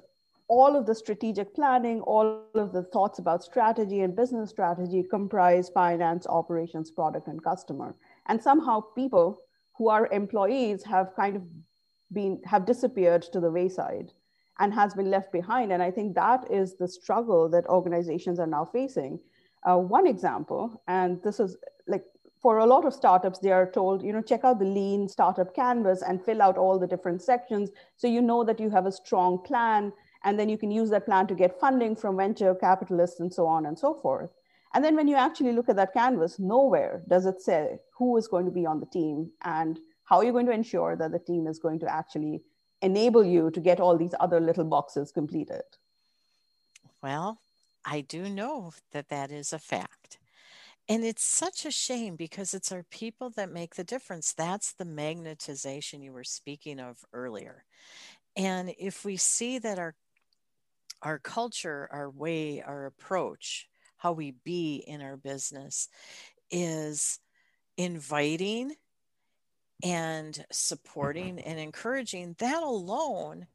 all 0.48 0.76
of 0.76 0.85
the 0.85 0.94
strategic 0.94 1.55
planning, 1.55 2.00
all 2.00 2.42
of 2.55 2.72
the 2.72 2.83
thoughts 2.83 3.20
about 3.20 3.44
strategy 3.44 4.00
and 4.00 4.16
business 4.16 4.50
strategy 4.50 5.05
comprise 5.09 5.68
finance, 5.68 6.26
operations, 6.26 6.90
product, 6.90 7.29
and 7.29 7.42
customer. 7.42 7.94
And 8.26 8.42
somehow 8.42 8.81
people 8.81 9.38
who 9.76 9.88
are 9.88 10.09
employees 10.09 10.83
have 10.85 11.14
kind 11.14 11.37
of 11.37 11.42
been 12.12 12.40
have 12.44 12.66
disappeared 12.66 13.23
to 13.23 13.40
the 13.40 13.51
wayside 13.51 14.12
and 14.59 14.75
has 14.75 14.94
been 14.94 15.11
left 15.11 15.33
behind. 15.33 15.73
And 15.73 15.83
I 15.83 15.90
think 15.90 16.14
that 16.14 16.51
is 16.51 16.77
the 16.77 16.88
struggle 16.88 17.49
that 17.51 17.66
organizations 17.66 18.38
are 18.38 18.46
now 18.46 18.64
facing 18.64 19.20
uh, 19.62 19.77
one 19.77 20.07
example, 20.07 20.83
and 20.88 21.23
this 21.23 21.38
is 21.38 21.57
like 21.87 22.05
for 22.40 22.59
a 22.59 22.66
lot 22.66 22.87
of 22.87 22.94
startups, 22.94 23.38
they 23.38 23.53
are 23.53 23.70
told, 23.70 24.03
you 24.03 24.12
know, 24.12 24.23
check 24.23 24.44
out 24.44 24.59
the 24.59 24.64
lean 24.64 25.07
startup 25.09 25.55
canvas 25.55 26.03
and 26.03 26.25
fill 26.25 26.40
out 26.40 26.57
all 26.57 26.79
the 26.79 26.87
different 26.87 27.20
sections 27.20 27.70
so 27.96 28.07
you 28.07 28.23
know 28.23 28.42
that 28.42 28.59
you 28.59 28.70
have 28.70 28.87
a 28.87 28.92
strong 28.92 29.38
plan. 29.38 29.92
And 30.25 30.38
then 30.38 30.49
you 30.49 30.57
can 30.57 30.70
use 30.70 30.88
that 30.90 31.05
plan 31.05 31.27
to 31.27 31.35
get 31.35 31.61
funding 31.61 31.94
from 31.94 32.16
venture 32.16 32.55
capitalists 32.55 33.20
and 33.20 33.33
so 33.33 33.46
on 33.46 33.66
and 33.66 33.79
so 33.79 33.92
forth. 33.92 34.31
And 34.73 34.83
then 34.83 34.96
when 34.96 35.09
you 35.09 35.16
actually 35.16 35.53
look 35.53 35.68
at 35.68 35.77
that 35.77 35.92
canvas, 35.92 36.38
nowhere 36.38 37.03
does 37.09 37.27
it 37.27 37.42
say 37.42 37.79
who 37.99 38.16
is 38.16 38.29
going 38.29 38.46
to 38.46 38.51
be 38.51 38.64
on 38.64 38.81
the 38.81 38.87
team 38.87 39.31
and 39.44 39.79
how 40.11 40.18
are 40.18 40.25
you're 40.25 40.33
going 40.33 40.46
to 40.46 40.53
ensure 40.53 40.96
that 40.96 41.12
the 41.12 41.20
team 41.20 41.46
is 41.46 41.61
going 41.61 41.79
to 41.79 41.90
actually 41.90 42.42
enable 42.83 43.25
you 43.25 43.51
to 43.53 43.61
get 43.61 43.79
all 43.79 43.96
these 43.96 44.14
other 44.18 44.40
little 44.40 44.64
boxes 44.64 45.12
completed. 45.12 45.62
Well, 47.01 47.40
I 47.85 48.01
do 48.01 48.29
know 48.29 48.73
that 48.90 49.09
that 49.09 49.31
is 49.31 49.53
a 49.53 49.59
fact. 49.59 50.18
And 50.88 51.05
it's 51.05 51.23
such 51.23 51.64
a 51.64 51.70
shame 51.70 52.16
because 52.16 52.53
it's 52.53 52.73
our 52.73 52.85
people 52.90 53.31
that 53.31 53.53
make 53.53 53.77
the 53.77 53.85
difference. 53.85 54.33
That's 54.33 54.73
the 54.73 54.85
magnetization 54.85 56.03
you 56.03 56.12
were 56.12 56.25
speaking 56.25 56.81
of 56.81 56.99
earlier. 57.12 57.64
And 58.37 58.75
if 58.79 59.05
we 59.05 59.16
see 59.16 59.59
that 59.61 59.79
our 59.79 59.94
our 61.03 61.18
culture, 61.18 61.88
our 61.90 62.11
way, 62.11 62.61
our 62.61 62.85
approach, 62.85 63.68
how 63.96 64.12
we 64.12 64.35
be 64.44 64.85
in 64.87 65.01
our 65.01 65.16
business 65.16 65.88
is 66.51 67.18
inviting 67.79 68.75
and 69.82 70.44
supporting 70.50 71.38
and 71.40 71.58
encouraging, 71.58 72.36
that 72.38 72.62
alone 72.62 73.46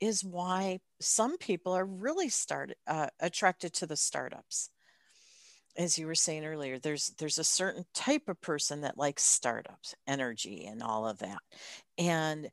is 0.00 0.24
why 0.24 0.80
some 1.00 1.38
people 1.38 1.72
are 1.72 1.84
really 1.84 2.28
start 2.28 2.72
uh, 2.86 3.08
attracted 3.20 3.72
to 3.74 3.86
the 3.86 3.96
startups. 3.96 4.70
As 5.76 5.98
you 5.98 6.06
were 6.06 6.14
saying 6.14 6.44
earlier 6.44 6.78
there's 6.78 7.10
there's 7.18 7.38
a 7.38 7.44
certain 7.44 7.84
type 7.94 8.28
of 8.28 8.40
person 8.40 8.82
that 8.82 8.98
likes 8.98 9.24
startups 9.24 9.94
energy 10.06 10.66
and 10.66 10.82
all 10.82 11.06
of 11.08 11.18
that. 11.18 11.38
And 11.98 12.50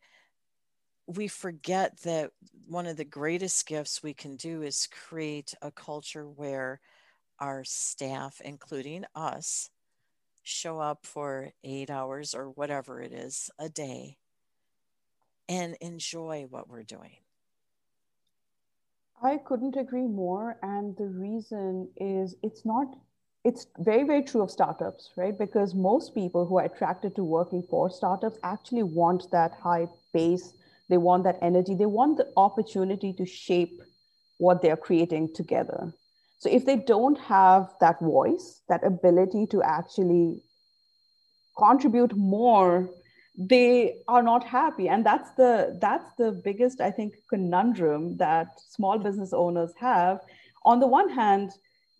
we 1.07 1.27
forget 1.27 2.01
that 2.01 2.31
one 2.67 2.87
of 2.87 2.97
the 2.97 3.05
greatest 3.05 3.67
gifts 3.67 4.01
we 4.01 4.13
can 4.13 4.37
do 4.37 4.61
is 4.61 4.87
create 4.87 5.53
a 5.61 5.71
culture 5.71 6.27
where 6.27 6.79
our 7.39 7.63
staff 7.63 8.41
including 8.43 9.03
us 9.13 9.69
show 10.43 10.79
up 10.79 11.05
for 11.05 11.51
8 11.63 11.89
hours 11.89 12.33
or 12.33 12.49
whatever 12.49 13.01
it 13.01 13.13
is 13.13 13.49
a 13.59 13.69
day 13.69 14.17
and 15.47 15.75
enjoy 15.81 16.45
what 16.49 16.69
we're 16.69 16.83
doing 16.83 17.17
I 19.21 19.37
couldn't 19.37 19.75
agree 19.77 20.07
more. 20.07 20.57
And 20.63 20.97
the 20.97 21.05
reason 21.05 21.89
is 21.97 22.35
it's 22.41 22.65
not, 22.65 22.87
it's 23.43 23.67
very, 23.77 24.03
very 24.03 24.23
true 24.23 24.41
of 24.41 24.49
startups, 24.49 25.11
right? 25.15 25.37
Because 25.37 25.75
most 25.75 26.15
people 26.15 26.45
who 26.45 26.57
are 26.57 26.65
attracted 26.65 27.15
to 27.15 27.23
working 27.23 27.63
for 27.69 27.89
startups 27.89 28.39
actually 28.43 28.83
want 28.83 29.29
that 29.31 29.53
high 29.53 29.87
pace. 30.13 30.53
They 30.89 30.97
want 30.97 31.23
that 31.25 31.37
energy. 31.41 31.75
They 31.75 31.85
want 31.85 32.17
the 32.17 32.31
opportunity 32.35 33.13
to 33.13 33.25
shape 33.25 33.81
what 34.37 34.61
they're 34.61 34.77
creating 34.77 35.33
together. 35.35 35.93
So 36.41 36.49
if 36.49 36.65
they 36.65 36.75
don't 36.75 37.19
have 37.19 37.73
that 37.79 37.99
voice, 38.01 38.61
that 38.67 38.83
ability 38.83 39.45
to 39.47 39.61
actually 39.63 40.41
contribute 41.57 42.15
more 42.15 42.89
they 43.37 43.95
are 44.09 44.21
not 44.21 44.43
happy 44.43 44.89
and 44.89 45.05
that's 45.05 45.31
the 45.31 45.77
that's 45.79 46.11
the 46.17 46.31
biggest 46.43 46.81
i 46.81 46.91
think 46.91 47.13
conundrum 47.29 48.17
that 48.17 48.47
small 48.59 48.97
business 48.99 49.31
owners 49.31 49.71
have 49.79 50.19
on 50.65 50.81
the 50.81 50.87
one 50.87 51.09
hand 51.09 51.51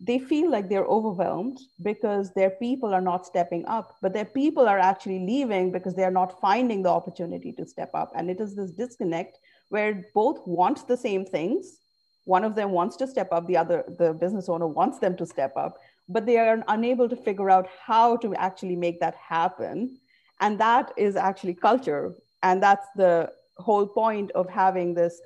they 0.04 0.18
feel 0.18 0.50
like 0.50 0.68
they're 0.68 0.84
overwhelmed 0.84 1.60
because 1.80 2.32
their 2.32 2.50
people 2.50 2.92
are 2.92 3.00
not 3.00 3.24
stepping 3.24 3.64
up, 3.66 3.96
but 4.02 4.12
their 4.12 4.24
people 4.24 4.68
are 4.68 4.78
actually 4.78 5.20
leaving 5.20 5.70
because 5.70 5.94
they're 5.94 6.10
not 6.10 6.40
finding 6.40 6.82
the 6.82 6.88
opportunity 6.88 7.52
to 7.52 7.64
step 7.64 7.90
up. 7.94 8.12
And 8.16 8.28
it 8.28 8.40
is 8.40 8.56
this 8.56 8.72
disconnect 8.72 9.38
where 9.68 10.04
both 10.12 10.44
want 10.44 10.88
the 10.88 10.96
same 10.96 11.24
things. 11.24 11.78
One 12.24 12.44
of 12.44 12.54
them 12.54 12.70
wants 12.70 12.96
to 12.96 13.06
step 13.06 13.28
up, 13.32 13.46
the 13.46 13.56
other, 13.56 13.84
the 13.98 14.12
business 14.12 14.48
owner 14.48 14.66
wants 14.66 14.98
them 14.98 15.16
to 15.16 15.26
step 15.26 15.56
up, 15.56 15.78
but 16.08 16.26
they 16.26 16.38
are 16.38 16.62
unable 16.68 17.08
to 17.08 17.16
figure 17.16 17.50
out 17.50 17.68
how 17.84 18.16
to 18.18 18.34
actually 18.36 18.76
make 18.76 19.00
that 19.00 19.14
happen. 19.14 19.98
And 20.40 20.58
that 20.58 20.92
is 20.96 21.16
actually 21.16 21.54
culture. 21.54 22.14
And 22.42 22.62
that's 22.62 22.86
the 22.96 23.32
whole 23.58 23.86
point 23.86 24.30
of 24.32 24.48
having 24.48 24.94
this 24.94 25.20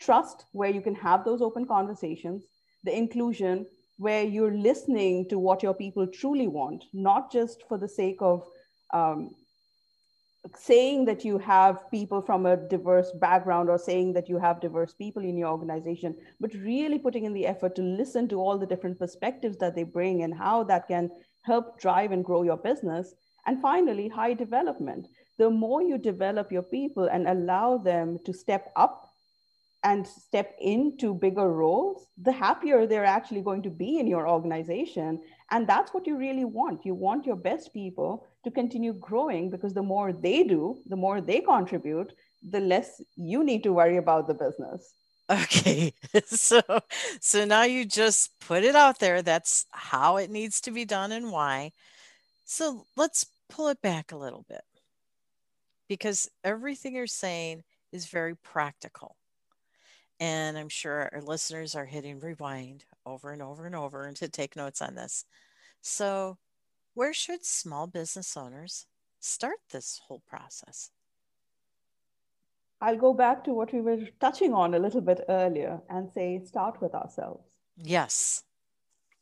trust 0.00 0.44
where 0.52 0.70
you 0.70 0.80
can 0.80 0.94
have 0.94 1.24
those 1.24 1.42
open 1.42 1.66
conversations, 1.66 2.44
the 2.84 2.96
inclusion 2.96 3.66
where 3.98 4.22
you're 4.22 4.54
listening 4.54 5.28
to 5.28 5.38
what 5.38 5.62
your 5.62 5.74
people 5.74 6.06
truly 6.06 6.48
want, 6.48 6.84
not 6.92 7.32
just 7.32 7.62
for 7.68 7.78
the 7.78 7.88
sake 7.88 8.18
of 8.20 8.46
um, 8.92 9.34
saying 10.54 11.04
that 11.06 11.24
you 11.24 11.38
have 11.38 11.90
people 11.90 12.20
from 12.20 12.46
a 12.46 12.56
diverse 12.56 13.10
background 13.20 13.68
or 13.68 13.78
saying 13.78 14.12
that 14.12 14.28
you 14.28 14.38
have 14.38 14.60
diverse 14.60 14.92
people 14.92 15.22
in 15.22 15.36
your 15.36 15.48
organization, 15.48 16.16
but 16.40 16.54
really 16.54 16.98
putting 16.98 17.24
in 17.24 17.32
the 17.32 17.46
effort 17.46 17.74
to 17.76 17.82
listen 17.82 18.28
to 18.28 18.40
all 18.40 18.58
the 18.58 18.66
different 18.66 18.98
perspectives 18.98 19.56
that 19.58 19.74
they 19.74 19.82
bring 19.82 20.22
and 20.22 20.34
how 20.34 20.62
that 20.64 20.88
can 20.88 21.10
help 21.42 21.80
drive 21.80 22.12
and 22.12 22.24
grow 22.24 22.42
your 22.42 22.56
business. 22.56 23.14
And 23.46 23.62
finally, 23.62 24.08
high 24.08 24.34
development. 24.34 25.08
The 25.38 25.50
more 25.50 25.82
you 25.82 25.98
develop 25.98 26.50
your 26.50 26.62
people 26.62 27.04
and 27.04 27.28
allow 27.28 27.78
them 27.78 28.18
to 28.24 28.32
step 28.32 28.72
up 28.76 29.05
and 29.84 30.06
step 30.06 30.54
into 30.60 31.14
bigger 31.14 31.52
roles, 31.52 32.06
the 32.18 32.32
happier 32.32 32.86
they're 32.86 33.04
actually 33.04 33.42
going 33.42 33.62
to 33.62 33.70
be 33.70 33.98
in 33.98 34.06
your 34.06 34.28
organization. 34.28 35.20
And 35.50 35.66
that's 35.66 35.94
what 35.94 36.06
you 36.06 36.16
really 36.16 36.44
want. 36.44 36.84
You 36.84 36.94
want 36.94 37.26
your 37.26 37.36
best 37.36 37.72
people 37.72 38.26
to 38.44 38.50
continue 38.50 38.94
growing 38.94 39.50
because 39.50 39.74
the 39.74 39.82
more 39.82 40.12
they 40.12 40.42
do, 40.42 40.78
the 40.86 40.96
more 40.96 41.20
they 41.20 41.40
contribute, 41.40 42.12
the 42.50 42.60
less 42.60 43.00
you 43.16 43.44
need 43.44 43.62
to 43.62 43.72
worry 43.72 43.96
about 43.96 44.26
the 44.26 44.34
business. 44.34 44.94
Okay. 45.30 45.92
So 46.26 46.62
so 47.20 47.44
now 47.44 47.64
you 47.64 47.84
just 47.84 48.30
put 48.40 48.64
it 48.64 48.74
out 48.74 48.98
there. 49.00 49.22
That's 49.22 49.66
how 49.70 50.16
it 50.16 50.30
needs 50.30 50.60
to 50.62 50.70
be 50.70 50.84
done 50.84 51.12
and 51.12 51.30
why. 51.30 51.72
So 52.44 52.86
let's 52.96 53.26
pull 53.48 53.68
it 53.68 53.82
back 53.82 54.12
a 54.12 54.16
little 54.16 54.44
bit. 54.48 54.64
Because 55.88 56.30
everything 56.42 56.94
you're 56.94 57.06
saying 57.06 57.64
is 57.92 58.06
very 58.06 58.34
practical. 58.36 59.16
And 60.18 60.56
I'm 60.56 60.68
sure 60.68 61.10
our 61.12 61.20
listeners 61.20 61.74
are 61.74 61.84
hitting 61.84 62.20
rewind 62.20 62.84
over 63.04 63.32
and 63.32 63.42
over 63.42 63.66
and 63.66 63.74
over 63.74 64.10
to 64.12 64.28
take 64.28 64.56
notes 64.56 64.80
on 64.80 64.94
this. 64.94 65.24
So, 65.82 66.38
where 66.94 67.12
should 67.12 67.44
small 67.44 67.86
business 67.86 68.36
owners 68.36 68.86
start 69.20 69.58
this 69.70 70.00
whole 70.06 70.22
process? 70.26 70.90
I'll 72.80 72.96
go 72.96 73.14
back 73.14 73.44
to 73.44 73.52
what 73.52 73.72
we 73.72 73.80
were 73.80 74.08
touching 74.20 74.52
on 74.52 74.74
a 74.74 74.78
little 74.78 75.00
bit 75.00 75.24
earlier 75.28 75.80
and 75.88 76.10
say 76.12 76.42
start 76.44 76.80
with 76.80 76.94
ourselves. 76.94 77.44
Yes. 77.76 78.44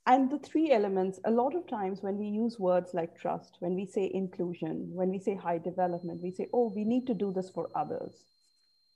And 0.06 0.30
the 0.30 0.38
three 0.38 0.70
elements, 0.70 1.18
a 1.24 1.30
lot 1.30 1.54
of 1.54 1.66
times 1.66 2.02
when 2.02 2.18
we 2.18 2.26
use 2.26 2.58
words 2.58 2.92
like 2.92 3.18
trust, 3.18 3.56
when 3.60 3.74
we 3.74 3.86
say 3.86 4.10
inclusion, 4.12 4.90
when 4.92 5.10
we 5.10 5.18
say 5.18 5.34
high 5.34 5.58
development, 5.58 6.20
we 6.20 6.30
say, 6.30 6.48
oh, 6.52 6.72
we 6.74 6.84
need 6.84 7.06
to 7.06 7.14
do 7.14 7.32
this 7.32 7.48
for 7.48 7.70
others. 7.74 8.24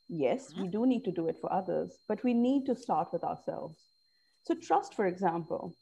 Yes, 0.08 0.52
we 0.54 0.62
mm-hmm. 0.62 0.70
do 0.70 0.86
need 0.86 1.04
to 1.04 1.12
do 1.12 1.28
it 1.28 1.36
for 1.40 1.52
others, 1.52 1.98
but 2.08 2.24
we 2.24 2.32
need 2.32 2.64
to 2.66 2.74
start 2.74 3.08
with 3.12 3.22
ourselves. 3.22 3.78
So, 4.44 4.54
trust, 4.54 4.94
for 4.94 5.06
example, 5.06 5.74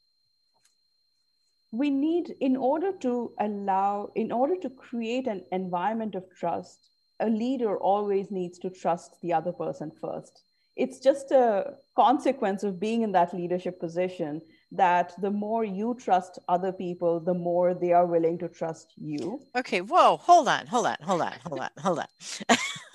we 1.71 1.91
need, 1.91 2.35
in 2.41 2.57
order 2.57 2.93
to 3.03 3.33
allow, 3.39 4.11
in 4.17 4.33
order 4.33 4.57
to 4.57 4.71
create 4.71 5.27
an 5.27 5.45
environment 5.53 6.15
of 6.15 6.25
trust, 6.37 6.89
a 7.21 7.29
leader 7.29 7.77
always 7.79 8.31
needs 8.31 8.59
to 8.59 8.71
trust 8.71 9.12
the 9.23 9.33
other 9.33 9.53
person 9.53 9.93
first. 10.01 10.43
It's 10.77 10.99
just 10.99 11.31
a 11.31 11.75
consequence 11.95 12.62
of 12.62 12.79
being 12.79 13.03
in 13.03 13.12
that 13.12 13.33
leadership 13.33 13.81
position 13.81 14.43
that 14.73 15.15
the 15.23 15.31
more 15.31 15.65
you 15.65 15.97
trust 15.99 16.39
other 16.49 16.73
people, 16.73 17.19
the 17.21 17.33
more 17.33 17.73
they 17.73 17.93
are 17.93 18.05
willing 18.05 18.37
to 18.39 18.49
trust 18.49 18.93
you. 18.97 19.41
Okay, 19.57 19.81
whoa, 19.81 20.19
hold 20.19 20.49
on, 20.49 20.67
hold 20.67 20.87
on, 20.87 20.97
hold 21.03 21.23
on, 21.23 21.33
hold 21.47 21.61
on, 21.61 21.71
hold 21.79 21.99
on. 22.01 22.07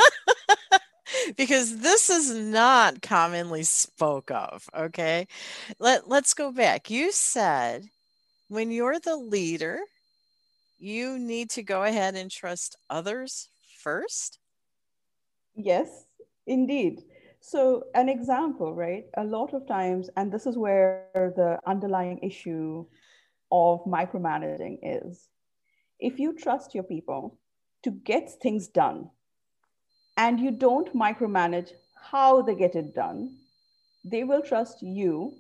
because 1.36 1.80
this 1.80 2.10
is 2.10 2.34
not 2.34 3.02
commonly 3.02 3.64
spoke 3.64 4.32
of. 4.32 4.70
Okay. 4.76 5.28
Let, 5.80 6.08
let's 6.08 6.34
go 6.34 6.52
back. 6.52 6.90
You 6.90 7.12
said 7.12 7.86
when 8.48 8.72
you're 8.72 9.00
the 9.00 9.16
leader, 9.16 9.80
you 10.78 11.20
need 11.20 11.50
to 11.52 11.64
go 11.64 11.84
ahead 11.84 12.16
and 12.16 12.30
trust 12.30 12.76
others 12.90 13.48
first. 13.80 14.40
Yes, 15.56 16.06
indeed. 16.48 17.04
So, 17.40 17.86
an 17.96 18.08
example, 18.08 18.74
right? 18.76 19.06
A 19.18 19.24
lot 19.24 19.54
of 19.54 19.68
times, 19.68 20.10
and 20.16 20.32
this 20.32 20.46
is 20.46 20.58
where 20.58 21.08
the 21.14 21.60
underlying 21.66 22.20
issue 22.20 22.86
of 23.52 23.84
micromanaging 23.86 24.80
is 24.84 25.28
if 26.00 26.20
you 26.20 26.34
trust 26.34 26.74
your 26.74 26.84
people 26.84 27.38
to 27.84 27.92
get 27.92 28.30
things 28.42 28.68
done, 28.68 29.10
and 30.22 30.40
you 30.40 30.52
don't 30.52 30.96
micromanage 30.96 31.72
how 32.12 32.44
they 32.44 32.54
get 32.54 32.76
it 32.76 32.94
done, 32.94 33.38
they 34.04 34.24
will 34.24 34.44
trust 34.44 34.84
you 34.84 35.34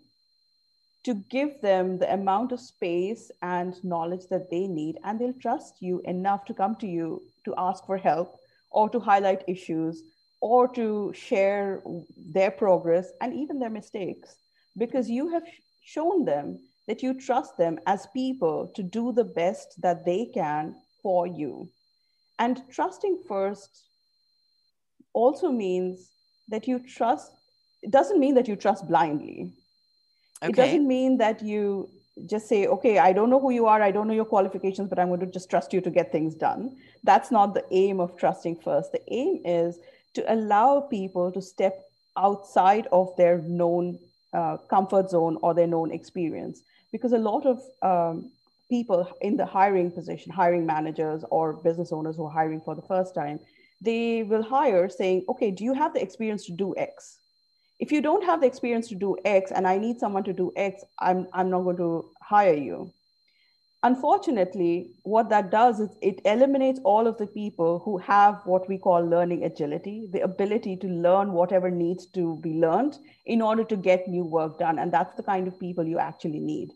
to 1.04 1.13
give 1.30 1.62
them 1.62 2.00
the 2.00 2.12
amount 2.12 2.52
of 2.52 2.60
space 2.60 3.30
and 3.44 3.84
knowledge 3.84 4.26
that 4.32 4.50
they 4.50 4.65
need. 4.65 4.98
And 5.04 5.20
they'll 5.20 5.41
trust 5.48 5.76
you 5.82 6.02
enough 6.06 6.46
to 6.46 6.56
come 6.56 6.76
to 6.78 6.88
you 6.88 7.22
to 7.46 7.54
ask 7.60 7.86
for 7.86 7.98
help 7.98 8.39
or 8.72 8.89
to 8.89 9.00
highlight 9.00 9.44
issues 9.48 10.02
or 10.39 10.67
to 10.70 11.13
share 11.13 11.84
their 12.17 12.50
progress 12.50 13.12
and 13.22 13.36
even 13.36 13.60
their 13.60 13.70
mistakes 13.70 14.36
because 14.78 15.10
you 15.10 15.28
have 15.30 15.44
shown 15.84 16.26
them 16.26 16.58
that 16.88 17.04
you 17.04 17.13
trust 17.13 17.56
them 17.56 17.78
as 17.86 18.08
people 18.15 18.72
to 18.76 18.82
do 18.82 19.12
the 19.12 19.30
best 19.41 19.80
that 19.80 20.06
they 20.06 20.26
can 20.34 20.76
for 21.04 21.28
you. 21.28 21.70
And 22.39 22.63
trusting 22.72 23.22
first 23.28 23.90
also 25.13 25.52
means 25.52 26.10
that 26.50 26.67
you 26.67 26.80
trust, 26.80 27.32
it 27.82 27.91
doesn't 27.91 28.19
mean 28.19 28.36
that 28.36 28.47
you 28.47 28.56
trust 28.56 28.88
blindly. 28.88 29.54
Okay. 30.43 30.50
It 30.52 30.56
doesn't 30.56 30.88
mean 30.88 31.17
that 31.17 31.41
you 31.41 31.89
just 32.26 32.47
say, 32.47 32.67
okay, 32.67 33.00
I 33.00 33.13
don't 33.13 33.30
know 33.30 33.39
who 33.39 33.52
you 33.52 33.67
are, 33.67 33.82
I 33.82 33.91
don't 33.91 34.08
know 34.08 34.13
your 34.13 34.26
qualifications, 34.26 34.89
but 34.89 35.00
I'm 35.00 35.08
going 35.08 35.19
to 35.21 35.26
just 35.26 35.50
trust 35.50 35.74
you 35.74 35.82
to 35.82 35.89
get 35.89 36.12
things 36.12 36.36
done. 36.36 36.78
That's 37.04 37.32
not 37.32 37.54
the 37.54 37.63
aim 37.71 38.00
of 38.00 38.17
trusting 38.17 38.58
first. 38.58 38.91
The 38.91 39.02
aim 39.13 39.41
is 39.45 39.80
to 40.13 40.34
allow 40.34 40.82
people 40.82 41.32
to 41.32 41.41
step 41.41 41.86
outside 42.17 42.88
of 42.91 43.15
their 43.15 43.38
known 43.39 44.00
uh, 44.34 44.58
comfort 44.58 45.10
zone 45.10 45.38
or 45.41 45.54
their 45.54 45.67
known 45.67 45.91
experience. 45.91 46.62
Because 46.91 47.13
a 47.13 47.17
lot 47.17 47.45
of 47.45 47.62
um, 47.82 48.32
people 48.69 49.08
in 49.21 49.38
the 49.38 49.45
hiring 49.45 49.91
position, 49.91 50.32
hiring 50.32 50.65
managers 50.65 51.24
or 51.30 51.54
business 51.54 51.91
owners 51.91 52.15
who 52.17 52.26
are 52.26 52.32
hiring 52.32 52.62
for 52.62 52.76
the 52.76 52.82
first 52.82 53.15
time, 53.15 53.39
they 53.82 54.24
will 54.24 54.44
hire 54.44 54.88
saying, 54.89 55.26
okay, 55.28 55.52
do 55.52 55.63
you 55.63 55.74
have 55.74 55.94
the 55.94 56.02
experience 56.02 56.46
to 56.46 56.52
do 56.52 56.74
X? 56.78 57.17
If 57.80 57.91
you 57.91 58.02
don't 58.02 58.24
have 58.24 58.41
the 58.41 58.48
experience 58.48 58.88
to 58.89 58.96
do 58.96 59.17
X 59.26 59.52
and 59.52 59.67
I 59.67 59.78
need 59.80 60.00
someone 60.00 60.24
to 60.26 60.34
do 60.34 60.52
X, 60.56 60.84
I'm, 61.00 61.28
I'm 61.34 61.50
not 61.50 61.63
going 61.63 61.78
to 61.78 62.12
hire 62.22 62.54
you. 62.54 62.94
Unfortunately, 63.84 64.91
what 65.02 65.30
that 65.30 65.50
does 65.50 65.80
is 65.80 65.89
it 66.04 66.22
eliminates 66.26 66.80
all 66.84 67.08
of 67.08 67.17
the 67.17 67.26
people 67.26 67.80
who 67.80 67.98
have 67.98 68.41
what 68.46 68.70
we 68.70 68.78
call 68.78 69.04
learning 69.04 69.44
agility, 69.44 70.08
the 70.12 70.22
ability 70.22 70.78
to 70.78 70.88
learn 70.88 71.34
whatever 71.34 71.72
needs 71.72 72.06
to 72.06 72.38
be 72.44 72.54
learned 72.54 73.00
in 73.26 73.41
order 73.41 73.63
to 73.63 73.76
get 73.76 74.08
new 74.08 74.24
work 74.24 74.60
done. 74.60 74.78
And 74.78 74.94
that's 74.94 75.15
the 75.15 75.24
kind 75.24 75.48
of 75.48 75.60
people 75.60 75.84
you 75.84 75.98
actually 75.98 76.39
need. 76.39 76.74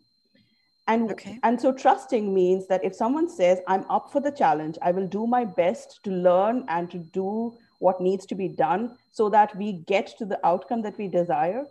And, 0.87 1.11
okay. 1.11 1.39
and 1.43 1.59
so 1.59 1.71
trusting 1.73 2.33
means 2.33 2.67
that 2.67 2.83
if 2.83 2.95
someone 2.95 3.27
says, 3.27 3.59
I'm 3.67 3.85
up 3.89 4.11
for 4.11 4.19
the 4.19 4.31
challenge, 4.31 4.77
I 4.81 4.91
will 4.91 5.07
do 5.07 5.25
my 5.25 5.43
best 5.43 5.99
to 6.03 6.11
learn 6.11 6.65
and 6.67 6.89
to 6.91 6.99
do 6.99 7.57
what 7.79 8.01
needs 8.01 8.25
to 8.27 8.35
be 8.35 8.47
done 8.47 8.97
so 9.11 9.29
that 9.29 9.55
we 9.55 9.73
get 9.73 10.15
to 10.17 10.25
the 10.25 10.39
outcome 10.45 10.81
that 10.83 10.97
we 10.97 11.07
desire, 11.07 11.65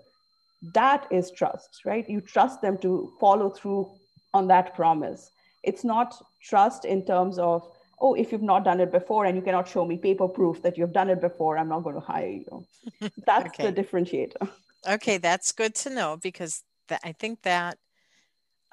that 0.73 1.07
is 1.11 1.31
trust, 1.31 1.83
right? 1.85 2.09
You 2.09 2.21
trust 2.21 2.61
them 2.61 2.79
to 2.79 3.13
follow 3.21 3.51
through 3.51 3.93
on 4.33 4.49
that 4.49 4.75
promise. 4.75 5.31
It's 5.63 5.85
not 5.85 6.21
trust 6.43 6.85
in 6.85 7.07
terms 7.07 7.39
of, 7.39 7.69
oh, 8.01 8.15
if 8.15 8.33
you've 8.33 8.43
not 8.43 8.65
done 8.65 8.81
it 8.81 8.91
before 8.91 9.27
and 9.27 9.37
you 9.37 9.43
cannot 9.43 9.69
show 9.69 9.85
me 9.85 9.97
paper 9.97 10.27
proof 10.27 10.63
that 10.63 10.77
you've 10.77 10.93
done 10.93 11.09
it 11.09 11.21
before, 11.21 11.57
I'm 11.57 11.69
not 11.69 11.85
going 11.85 11.95
to 11.95 12.01
hire 12.01 12.29
you. 12.29 12.67
That's 13.27 13.47
okay. 13.47 13.71
the 13.71 13.83
differentiator. 13.83 14.49
Okay, 14.87 15.17
that's 15.17 15.51
good 15.53 15.75
to 15.77 15.89
know 15.89 16.19
because 16.19 16.63
th- 16.89 17.01
I 17.03 17.13
think 17.13 17.41
that 17.43 17.79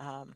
um, 0.02 0.36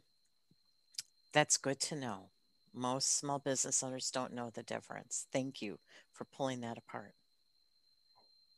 that's 1.34 1.58
good 1.58 1.80
to 1.82 1.95
know. 1.95 2.30
Most 2.73 3.17
small 3.17 3.39
business 3.39 3.82
owners 3.84 4.12
don't 4.12 4.34
know 4.34 4.49
the 4.49 4.63
difference. 4.63 5.28
Thank 5.32 5.62
you 5.62 5.80
for 6.13 6.25
pulling 6.25 6.62
that 6.62 6.78
apart. 6.78 7.13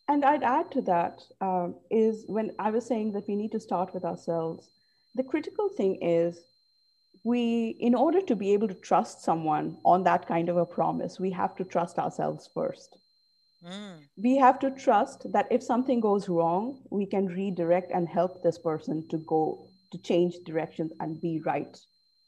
And 0.10 0.24
I'd 0.24 0.44
add 0.44 0.72
to 0.72 0.82
that 0.84 1.22
um, 1.42 1.76
is 1.90 2.24
when 2.28 2.52
I 2.60 2.72
was 2.72 2.86
saying 2.86 3.14
that 3.14 3.28
we 3.28 3.36
need 3.36 3.52
to 3.52 3.60
start 3.60 3.94
with 3.94 4.06
ourselves, 4.06 4.70
the 5.16 5.24
critical 5.24 5.70
thing 5.70 5.98
is 6.02 6.40
we 7.24 7.76
in 7.80 7.94
order 7.94 8.22
to 8.22 8.36
be 8.36 8.54
able 8.54 8.68
to 8.68 8.74
trust 8.74 9.24
someone 9.24 9.78
on 9.84 10.04
that 10.04 10.28
kind 10.28 10.50
of 10.50 10.58
a 10.58 10.66
promise 10.66 11.20
we 11.20 11.32
have 11.32 11.56
to 11.56 11.64
trust 11.64 12.00
ourselves 12.00 12.50
first 12.54 12.98
mm. 13.66 13.98
we 14.16 14.38
have 14.38 14.60
to 14.60 14.70
trust 14.72 15.30
that 15.34 15.48
if 15.52 15.62
something 15.62 16.00
goes 16.00 16.30
wrong 16.30 16.80
we 16.90 17.06
can 17.06 17.28
redirect 17.28 17.92
and 17.92 18.08
help 18.08 18.42
this 18.44 18.58
person 18.58 19.06
to 19.10 19.18
go 19.18 19.67
to 19.92 19.98
change 19.98 20.36
directions 20.46 20.92
and 21.00 21.22
be 21.22 21.42
right 21.46 21.78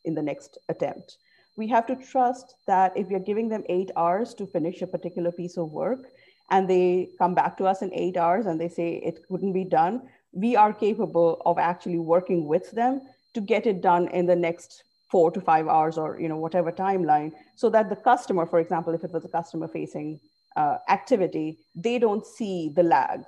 in 0.05 0.15
the 0.15 0.21
next 0.21 0.57
attempt. 0.69 1.17
We 1.57 1.67
have 1.67 1.85
to 1.87 1.95
trust 1.95 2.55
that 2.67 2.95
if 2.95 3.09
you're 3.09 3.19
giving 3.19 3.49
them 3.49 3.63
eight 3.67 3.91
hours 3.97 4.33
to 4.35 4.47
finish 4.47 4.81
a 4.81 4.87
particular 4.87 5.31
piece 5.31 5.57
of 5.57 5.71
work 5.71 6.07
and 6.51 6.69
they 6.69 7.09
come 7.17 7.35
back 7.35 7.57
to 7.57 7.65
us 7.65 7.81
in 7.81 7.93
eight 7.93 8.17
hours 8.17 8.45
and 8.45 8.59
they 8.59 8.69
say 8.69 9.01
it 9.03 9.19
couldn't 9.27 9.53
be 9.53 9.65
done 9.65 10.01
we 10.31 10.55
are 10.55 10.73
capable 10.73 11.41
of 11.45 11.57
actually 11.57 11.99
working 11.99 12.45
with 12.45 12.71
them 12.71 13.01
to 13.33 13.41
get 13.41 13.65
it 13.65 13.81
done 13.81 14.07
in 14.09 14.25
the 14.25 14.35
next 14.35 14.83
four 15.09 15.31
to 15.31 15.41
five 15.41 15.67
hours 15.67 15.97
or 15.97 16.19
you 16.19 16.29
know 16.29 16.37
whatever 16.37 16.71
timeline 16.71 17.31
so 17.55 17.69
that 17.69 17.89
the 17.89 17.95
customer 17.95 18.45
for 18.45 18.59
example 18.59 18.93
if 18.93 19.03
it 19.03 19.11
was 19.11 19.25
a 19.25 19.29
customer 19.29 19.67
facing 19.67 20.19
uh, 20.55 20.77
activity 20.89 21.57
they 21.75 21.99
don't 21.99 22.25
see 22.25 22.71
the 22.75 22.83
lag. 22.83 23.21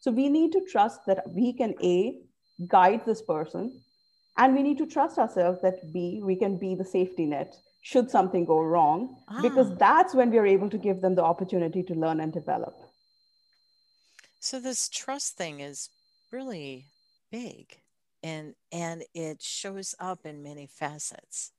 So 0.00 0.10
we 0.12 0.28
need 0.28 0.52
to 0.52 0.64
trust 0.70 1.00
that 1.06 1.24
we 1.28 1.52
can 1.52 1.74
a 1.82 2.18
guide 2.66 3.04
this 3.06 3.22
person 3.22 3.80
and 4.36 4.54
we 4.54 4.62
need 4.62 4.78
to 4.78 4.86
trust 4.86 5.18
ourselves 5.18 5.60
that 5.62 5.92
b 5.92 6.20
we 6.22 6.36
can 6.36 6.56
be 6.56 6.74
the 6.74 6.84
safety 6.84 7.26
net 7.26 7.54
should 7.82 8.10
something 8.10 8.44
go 8.44 8.60
wrong 8.60 9.16
ah. 9.28 9.40
because 9.40 9.74
that's 9.76 10.14
when 10.14 10.30
we're 10.30 10.46
able 10.46 10.70
to 10.70 10.78
give 10.78 11.00
them 11.00 11.14
the 11.14 11.22
opportunity 11.22 11.82
to 11.82 11.94
learn 11.94 12.20
and 12.20 12.32
develop. 12.32 12.74
So 14.40 14.60
this 14.60 14.88
trust 14.88 15.36
thing 15.36 15.60
is 15.60 15.90
really 16.30 16.86
big 17.30 17.80
and 18.22 18.54
and 18.72 19.04
it 19.14 19.42
shows 19.42 19.94
up 19.98 20.26
in 20.26 20.42
many 20.42 20.66
facets. 20.66 21.52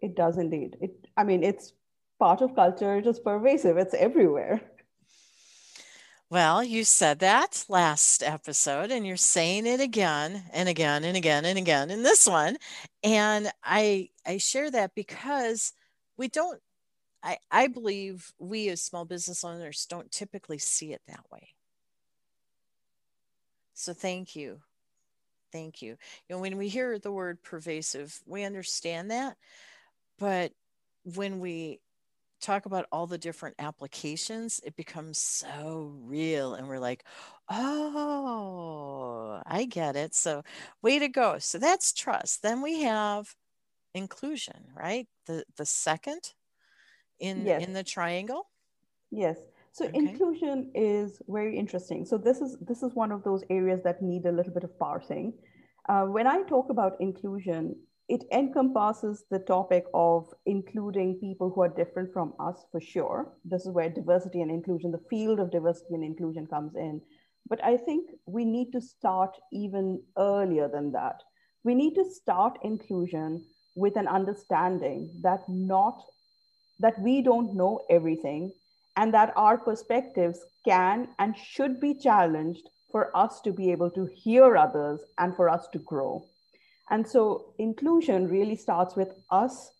It 0.00 0.14
does 0.16 0.38
indeed. 0.38 0.76
It 0.80 1.06
i 1.16 1.24
mean 1.24 1.42
it's 1.42 1.72
part 2.18 2.40
of 2.40 2.54
culture. 2.54 2.96
It 2.96 3.06
is 3.06 3.18
pervasive. 3.18 3.76
It's 3.76 3.94
everywhere 3.94 4.62
well 6.30 6.62
you 6.62 6.84
said 6.84 7.18
that 7.18 7.64
last 7.68 8.22
episode 8.22 8.90
and 8.90 9.06
you're 9.06 9.16
saying 9.16 9.66
it 9.66 9.80
again 9.80 10.44
and 10.52 10.68
again 10.68 11.04
and 11.04 11.16
again 11.16 11.44
and 11.44 11.58
again 11.58 11.90
in 11.90 12.02
this 12.02 12.26
one 12.26 12.56
and 13.02 13.50
i 13.62 14.08
i 14.26 14.36
share 14.38 14.70
that 14.70 14.94
because 14.94 15.72
we 16.16 16.28
don't 16.28 16.60
i 17.22 17.36
i 17.50 17.66
believe 17.66 18.32
we 18.38 18.68
as 18.68 18.82
small 18.82 19.04
business 19.04 19.44
owners 19.44 19.86
don't 19.88 20.10
typically 20.10 20.58
see 20.58 20.92
it 20.92 21.02
that 21.06 21.24
way 21.30 21.48
so 23.74 23.92
thank 23.92 24.34
you 24.34 24.60
Thank 25.52 25.80
you. 25.80 25.90
You 26.28 26.36
know, 26.36 26.38
when 26.38 26.58
we 26.58 26.68
hear 26.68 26.98
the 26.98 27.12
word 27.12 27.42
pervasive, 27.42 28.20
we 28.26 28.44
understand 28.44 29.10
that. 29.10 29.36
But 30.18 30.52
when 31.14 31.40
we 31.40 31.80
talk 32.40 32.66
about 32.66 32.86
all 32.92 33.06
the 33.06 33.18
different 33.18 33.56
applications, 33.58 34.60
it 34.64 34.76
becomes 34.76 35.18
so 35.18 35.92
real. 36.04 36.54
And 36.54 36.68
we're 36.68 36.78
like, 36.78 37.04
oh, 37.50 39.40
I 39.46 39.64
get 39.64 39.96
it. 39.96 40.14
So, 40.14 40.42
way 40.82 40.98
to 40.98 41.08
go. 41.08 41.38
So, 41.38 41.58
that's 41.58 41.92
trust. 41.92 42.42
Then 42.42 42.62
we 42.62 42.82
have 42.82 43.34
inclusion, 43.94 44.64
right? 44.74 45.06
The, 45.26 45.44
the 45.56 45.66
second 45.66 46.34
in, 47.18 47.46
yes. 47.46 47.62
in 47.62 47.72
the 47.72 47.84
triangle. 47.84 48.48
Yes. 49.10 49.38
So 49.76 49.84
okay. 49.84 49.98
inclusion 49.98 50.70
is 50.74 51.20
very 51.28 51.58
interesting. 51.58 52.06
So 52.06 52.16
this 52.16 52.40
is 52.40 52.56
this 52.62 52.82
is 52.82 52.94
one 52.94 53.12
of 53.12 53.22
those 53.24 53.44
areas 53.50 53.82
that 53.82 54.00
need 54.00 54.24
a 54.24 54.32
little 54.32 54.54
bit 54.54 54.64
of 54.64 54.78
parsing. 54.78 55.34
Uh, 55.86 56.04
when 56.04 56.26
I 56.26 56.44
talk 56.44 56.70
about 56.70 56.98
inclusion, 56.98 57.76
it 58.08 58.24
encompasses 58.32 59.24
the 59.30 59.38
topic 59.40 59.84
of 59.92 60.32
including 60.46 61.18
people 61.18 61.50
who 61.50 61.62
are 61.62 61.68
different 61.68 62.12
from 62.12 62.34
us 62.38 62.64
for 62.70 62.80
sure. 62.80 63.32
This 63.44 63.66
is 63.66 63.72
where 63.72 63.90
diversity 63.90 64.42
and 64.42 64.50
inclusion, 64.50 64.92
the 64.92 65.04
field 65.10 65.40
of 65.40 65.50
diversity 65.50 65.94
and 65.94 66.04
inclusion 66.04 66.46
comes 66.46 66.76
in. 66.76 67.00
But 67.48 67.62
I 67.64 67.76
think 67.76 68.10
we 68.26 68.44
need 68.44 68.72
to 68.72 68.80
start 68.80 69.36
even 69.52 70.02
earlier 70.16 70.68
than 70.68 70.92
that. 70.92 71.22
We 71.64 71.74
need 71.74 71.94
to 71.94 72.04
start 72.04 72.58
inclusion 72.62 73.44
with 73.74 73.96
an 73.96 74.06
understanding 74.06 75.10
that 75.22 75.48
not 75.48 76.00
that 76.78 76.98
we 77.00 77.22
don't 77.22 77.54
know 77.54 77.80
everything 77.90 78.52
and 78.96 79.12
that 79.14 79.32
our 79.36 79.58
perspectives 79.58 80.40
can 80.64 81.08
and 81.18 81.36
should 81.36 81.80
be 81.80 81.94
challenged 81.94 82.68
for 82.90 83.16
us 83.16 83.40
to 83.42 83.52
be 83.52 83.72
able 83.72 83.90
to 83.90 84.08
hear 84.14 84.56
others 84.56 85.00
and 85.18 85.34
for 85.34 85.48
us 85.48 85.66
to 85.72 85.78
grow. 85.80 86.24
And 86.90 87.06
so 87.06 87.54
inclusion 87.58 88.28
really 88.28 88.56
starts 88.56 88.94
with 88.96 89.12
us 89.30 89.72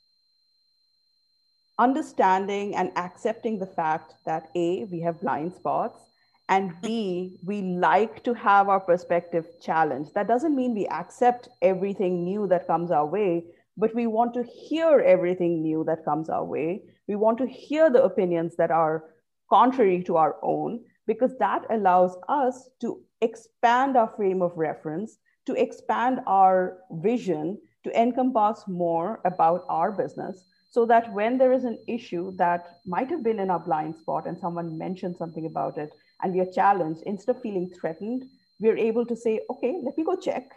understanding 1.79 2.75
and 2.75 2.91
accepting 2.97 3.59
the 3.59 3.67
fact 3.67 4.15
that 4.25 4.49
A, 4.55 4.85
we 4.85 5.01
have 5.03 5.21
blind 5.21 5.55
spots, 5.55 6.01
and 6.49 6.73
B, 6.81 7.37
we 7.45 7.61
like 7.61 8.23
to 8.25 8.33
have 8.35 8.69
our 8.69 8.81
perspective 8.81 9.47
challenged. 9.61 10.15
That 10.15 10.29
doesn't 10.29 10.57
mean 10.57 10.75
we 10.75 10.87
accept 10.87 11.49
everything 11.61 12.25
new 12.25 12.47
that 12.49 12.67
comes 12.67 12.91
our 12.91 13.07
way, 13.07 13.45
but 13.77 13.95
we 13.95 14.07
want 14.07 14.33
to 14.35 14.43
hear 14.45 15.01
everything 15.01 15.61
new 15.61 15.85
that 15.85 16.05
comes 16.05 16.29
our 16.29 16.45
way. 16.45 16.83
We 17.09 17.17
want 17.17 17.39
to 17.39 17.47
hear 17.47 17.91
the 17.91 18.05
opinions 18.05 18.57
that 18.57 18.71
are 18.71 19.05
contrary 19.51 20.03
to 20.05 20.17
our 20.17 20.37
own, 20.43 20.85
because 21.07 21.37
that 21.39 21.67
allows 21.71 22.17
us 22.29 22.71
to 22.81 23.01
expand 23.21 23.97
our 23.97 24.09
frame 24.17 24.43
of 24.43 24.57
reference, 24.57 25.19
to 25.47 25.55
expand 25.55 26.21
our 26.27 26.79
vision, 26.91 27.59
to 27.85 28.01
encompass 28.01 28.65
more 28.67 29.21
about 29.25 29.65
our 29.69 29.93
business, 29.93 30.43
so 30.71 30.85
that 30.85 31.13
when 31.13 31.39
there 31.39 31.53
is 31.53 31.65
an 31.65 31.79
issue 31.89 32.37
that 32.37 32.81
might 32.85 33.09
have 33.09 33.23
been 33.23 33.39
in 33.39 33.51
our 33.51 33.61
blind 33.61 33.97
spot 33.97 34.27
and 34.27 34.39
someone 34.39 34.77
mentioned 34.77 35.17
something 35.17 35.47
about 35.47 35.79
it 35.79 35.91
and 36.23 36.35
we 36.35 36.41
are 36.41 36.53
challenged, 36.53 37.03
instead 37.07 37.37
of 37.37 37.43
feeling 37.43 37.71
threatened, 37.71 38.25
we're 38.61 38.77
able 38.77 39.07
to 39.07 39.17
say, 39.17 39.41
okay, 39.51 39.81
let 39.83 39.97
me 39.97 40.05
go 40.05 40.17
check. 40.17 40.51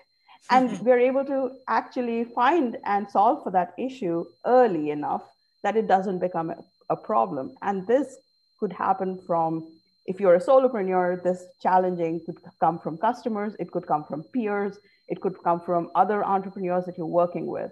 Mm-hmm. 0.52 0.56
And 0.56 0.80
we're 0.86 1.00
able 1.00 1.26
to 1.26 1.52
actually 1.68 2.26
find 2.26 2.78
and 2.86 3.10
solve 3.10 3.44
for 3.44 3.52
that 3.52 3.74
issue 3.78 4.26
early 4.46 4.90
enough 4.90 5.24
that 5.64 5.76
it 5.76 5.88
doesn't 5.88 6.20
become 6.20 6.50
a, 6.50 6.58
a, 6.90 6.96
problem. 6.96 7.56
And 7.62 7.86
this 7.86 8.18
could 8.60 8.74
happen 8.74 9.22
from 9.26 9.68
if 10.10 10.20
you're 10.20 10.40
a 10.40 10.46
solopreneur 10.48 11.22
this 11.24 11.44
challenging 11.62 12.20
could 12.26 12.40
come 12.60 12.80
from 12.80 12.98
customers 12.98 13.56
it 13.60 13.72
could 13.72 13.88
come 13.92 14.04
from 14.10 14.24
peers 14.34 14.80
it 15.08 15.22
could 15.22 15.38
come 15.44 15.62
from 15.68 15.90
other 15.96 16.24
entrepreneurs 16.24 16.86
that 16.86 16.98
you're 16.98 17.16
working 17.22 17.48
with 17.48 17.72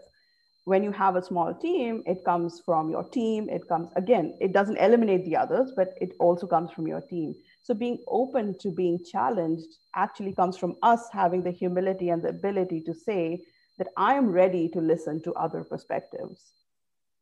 when 0.65 0.83
you 0.83 0.91
have 0.91 1.15
a 1.15 1.25
small 1.29 1.53
team 1.53 2.03
it 2.05 2.23
comes 2.25 2.61
from 2.65 2.89
your 2.89 3.03
team 3.17 3.49
it 3.49 3.67
comes 3.67 3.89
again 3.95 4.37
it 4.39 4.53
doesn't 4.53 4.83
eliminate 4.87 5.25
the 5.25 5.35
others 5.43 5.73
but 5.75 5.93
it 6.05 6.13
also 6.19 6.47
comes 6.55 6.71
from 6.71 6.87
your 6.87 7.01
team 7.01 7.33
so 7.67 7.73
being 7.73 7.99
open 8.07 8.55
to 8.59 8.71
being 8.71 8.97
challenged 9.11 9.67
actually 9.95 10.33
comes 10.33 10.57
from 10.57 10.75
us 10.83 11.09
having 11.11 11.43
the 11.43 11.51
humility 11.51 12.09
and 12.09 12.23
the 12.23 12.29
ability 12.29 12.81
to 12.81 12.93
say 12.93 13.41
that 13.77 13.89
I 13.97 14.15
am 14.15 14.31
ready 14.31 14.69
to 14.69 14.79
listen 14.79 15.21
to 15.23 15.33
other 15.33 15.63
perspectives. 15.63 16.53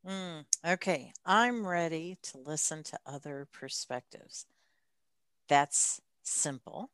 Mm, 0.08 0.46
okay, 0.66 1.14
I'm 1.26 1.66
ready 1.66 2.18
to 2.24 2.38
listen 2.38 2.84
to 2.84 3.00
other 3.06 3.48
perspectives. 3.52 4.46
That's 5.48 6.02
simple. 6.24 6.90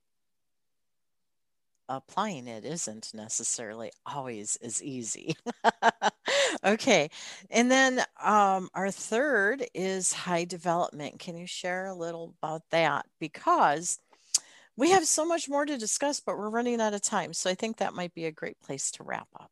Applying 1.90 2.48
it 2.48 2.64
isn't 2.64 3.12
necessarily 3.14 3.92
always 4.06 4.58
as 4.64 4.82
easy. 4.82 5.36
okay. 6.64 7.10
And 7.50 7.70
then 7.70 8.02
um, 8.24 8.70
our 8.74 8.92
third 8.92 9.66
is 9.74 10.14
high 10.14 10.46
development. 10.46 11.20
Can 11.20 11.38
you 11.38 11.48
share 11.48 11.88
a 11.88 11.94
little 11.94 12.34
about 12.42 12.62
that? 12.72 13.06
Because 13.20 14.00
we 14.78 14.92
have 14.92 15.06
so 15.06 15.26
much 15.26 15.50
more 15.50 15.66
to 15.66 15.78
discuss, 15.78 16.22
but 16.22 16.38
we're 16.38 16.50
running 16.50 16.80
out 16.80 16.94
of 16.94 17.02
time. 17.02 17.34
So 17.34 17.50
I 17.50 17.56
think 17.56 17.78
that 17.78 17.94
might 17.94 18.14
be 18.14 18.26
a 18.26 18.32
great 18.32 18.60
place 18.62 18.92
to 18.92 19.04
wrap 19.04 19.28
up. 19.40 19.52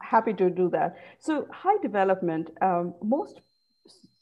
Happy 0.00 0.32
to 0.34 0.50
do 0.50 0.68
that. 0.70 0.96
So, 1.18 1.48
high 1.50 1.76
development, 1.82 2.50
um, 2.62 2.94
most 3.02 3.40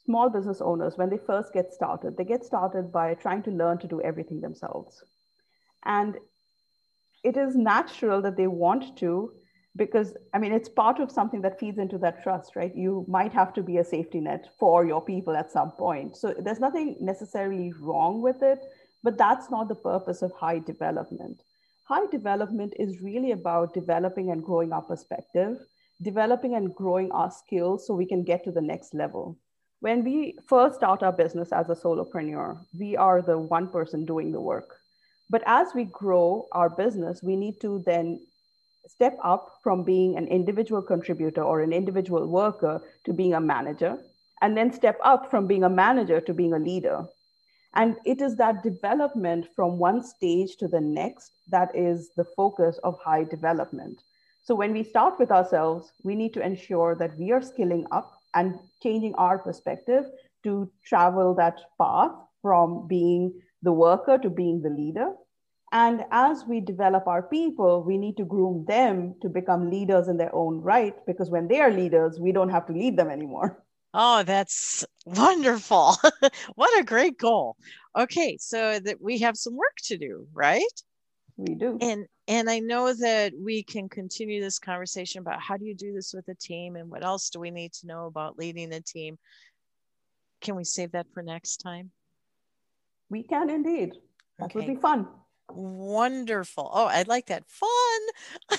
small 0.06 0.30
business 0.30 0.60
owners, 0.60 0.96
when 0.96 1.10
they 1.10 1.18
first 1.18 1.52
get 1.52 1.72
started, 1.72 2.16
they 2.16 2.24
get 2.24 2.44
started 2.44 2.90
by 2.90 3.14
trying 3.14 3.42
to 3.42 3.50
learn 3.50 3.78
to 3.78 3.86
do 3.86 4.00
everything 4.00 4.40
themselves. 4.40 5.04
And 5.84 6.16
it 7.22 7.36
is 7.36 7.56
natural 7.56 8.22
that 8.22 8.36
they 8.36 8.46
want 8.46 8.96
to 8.98 9.32
because 9.74 10.14
i 10.32 10.38
mean 10.38 10.52
it's 10.52 10.70
part 10.70 11.00
of 11.00 11.10
something 11.10 11.42
that 11.42 11.58
feeds 11.60 11.78
into 11.78 11.98
that 11.98 12.22
trust 12.22 12.56
right? 12.56 12.74
You 12.74 13.04
might 13.08 13.32
have 13.32 13.52
to 13.54 13.62
be 13.62 13.76
a 13.78 13.84
safety 13.84 14.20
net 14.20 14.46
for 14.58 14.86
your 14.86 15.02
people 15.04 15.36
at 15.36 15.52
some 15.52 15.72
point. 15.72 16.16
So 16.16 16.34
there's 16.38 16.60
nothing 16.60 16.96
necessarily 17.00 17.72
wrong 17.80 18.22
with 18.22 18.42
it 18.42 18.60
but 19.02 19.18
that's 19.18 19.50
not 19.50 19.68
the 19.68 19.74
purpose 19.74 20.22
of 20.22 20.32
high 20.32 20.60
development. 20.60 21.42
High 21.88 22.06
development 22.06 22.72
is 22.78 23.00
really 23.00 23.32
about 23.32 23.74
developing 23.74 24.30
and 24.30 24.42
growing 24.42 24.72
our 24.72 24.82
perspective 24.82 25.58
developing 26.02 26.54
and 26.54 26.74
growing 26.74 27.10
our 27.12 27.30
skills 27.30 27.86
so 27.86 27.94
we 27.94 28.06
can 28.06 28.22
get 28.22 28.44
to 28.44 28.52
the 28.52 28.60
next 28.60 28.94
level 28.94 29.38
when 29.80 30.02
we 30.04 30.36
first 30.46 30.76
start 30.76 31.02
our 31.02 31.12
business 31.12 31.52
as 31.52 31.68
a 31.70 31.74
solopreneur 31.74 32.58
we 32.78 32.96
are 32.96 33.22
the 33.22 33.38
one 33.38 33.68
person 33.68 34.04
doing 34.04 34.32
the 34.32 34.40
work 34.40 34.76
but 35.28 35.42
as 35.46 35.68
we 35.74 35.84
grow 35.84 36.46
our 36.52 36.70
business 36.70 37.22
we 37.22 37.36
need 37.36 37.60
to 37.60 37.82
then 37.86 38.18
step 38.88 39.18
up 39.22 39.58
from 39.62 39.82
being 39.82 40.16
an 40.16 40.26
individual 40.28 40.82
contributor 40.82 41.42
or 41.42 41.60
an 41.60 41.72
individual 41.72 42.26
worker 42.26 42.80
to 43.04 43.12
being 43.12 43.34
a 43.34 43.40
manager, 43.40 43.98
and 44.42 44.56
then 44.56 44.72
step 44.72 44.98
up 45.02 45.30
from 45.30 45.46
being 45.46 45.64
a 45.64 45.68
manager 45.68 46.20
to 46.20 46.34
being 46.34 46.52
a 46.52 46.58
leader. 46.58 47.04
And 47.74 47.96
it 48.04 48.20
is 48.20 48.36
that 48.36 48.62
development 48.62 49.48
from 49.54 49.78
one 49.78 50.02
stage 50.02 50.56
to 50.58 50.68
the 50.68 50.80
next 50.80 51.32
that 51.48 51.74
is 51.74 52.10
the 52.16 52.24
focus 52.24 52.78
of 52.84 52.98
high 52.98 53.24
development. 53.24 54.02
So 54.44 54.54
when 54.54 54.72
we 54.72 54.84
start 54.84 55.18
with 55.18 55.30
ourselves, 55.30 55.92
we 56.02 56.14
need 56.14 56.32
to 56.34 56.44
ensure 56.44 56.94
that 56.94 57.18
we 57.18 57.32
are 57.32 57.42
skilling 57.42 57.86
up 57.90 58.15
and 58.36 58.58
changing 58.82 59.14
our 59.16 59.38
perspective 59.38 60.04
to 60.44 60.70
travel 60.84 61.34
that 61.34 61.58
path 61.80 62.12
from 62.42 62.86
being 62.86 63.32
the 63.62 63.72
worker 63.72 64.18
to 64.18 64.30
being 64.30 64.62
the 64.62 64.70
leader. 64.70 65.12
And 65.72 66.04
as 66.12 66.44
we 66.46 66.60
develop 66.60 67.08
our 67.08 67.22
people, 67.22 67.82
we 67.82 67.98
need 67.98 68.16
to 68.18 68.24
groom 68.24 68.64
them 68.68 69.16
to 69.22 69.28
become 69.28 69.70
leaders 69.70 70.06
in 70.06 70.16
their 70.16 70.32
own 70.32 70.60
right, 70.60 70.94
because 71.06 71.28
when 71.28 71.48
they 71.48 71.60
are 71.60 71.72
leaders, 71.72 72.20
we 72.20 72.30
don't 72.30 72.50
have 72.50 72.66
to 72.66 72.72
lead 72.72 72.96
them 72.96 73.10
anymore. 73.10 73.64
Oh, 73.92 74.22
that's 74.22 74.84
wonderful. 75.06 75.96
what 76.54 76.78
a 76.78 76.84
great 76.84 77.18
goal. 77.18 77.56
Okay, 77.96 78.36
so 78.38 78.78
that 78.78 79.00
we 79.00 79.18
have 79.18 79.36
some 79.36 79.56
work 79.56 79.76
to 79.84 79.96
do, 79.96 80.28
right? 80.34 80.76
We 81.36 81.54
do. 81.54 81.78
And 81.80 82.06
and 82.28 82.48
I 82.48 82.60
know 82.60 82.92
that 82.92 83.32
we 83.38 83.62
can 83.62 83.88
continue 83.88 84.40
this 84.40 84.58
conversation 84.58 85.20
about 85.20 85.40
how 85.40 85.56
do 85.56 85.64
you 85.64 85.74
do 85.74 85.92
this 85.92 86.12
with 86.14 86.26
a 86.28 86.34
team 86.34 86.76
and 86.76 86.90
what 86.90 87.04
else 87.04 87.30
do 87.30 87.38
we 87.38 87.50
need 87.50 87.72
to 87.74 87.86
know 87.86 88.06
about 88.06 88.38
leading 88.38 88.72
a 88.72 88.80
team. 88.80 89.18
Can 90.40 90.56
we 90.56 90.64
save 90.64 90.92
that 90.92 91.06
for 91.12 91.22
next 91.22 91.58
time? 91.58 91.90
We 93.10 93.22
can 93.22 93.50
indeed. 93.50 93.92
That 94.38 94.46
okay. 94.46 94.58
would 94.58 94.66
be 94.66 94.76
fun. 94.76 95.06
Wonderful. 95.50 96.70
Oh, 96.72 96.86
I 96.86 97.04
like 97.06 97.26
that. 97.26 97.44
Fun. 97.46 98.58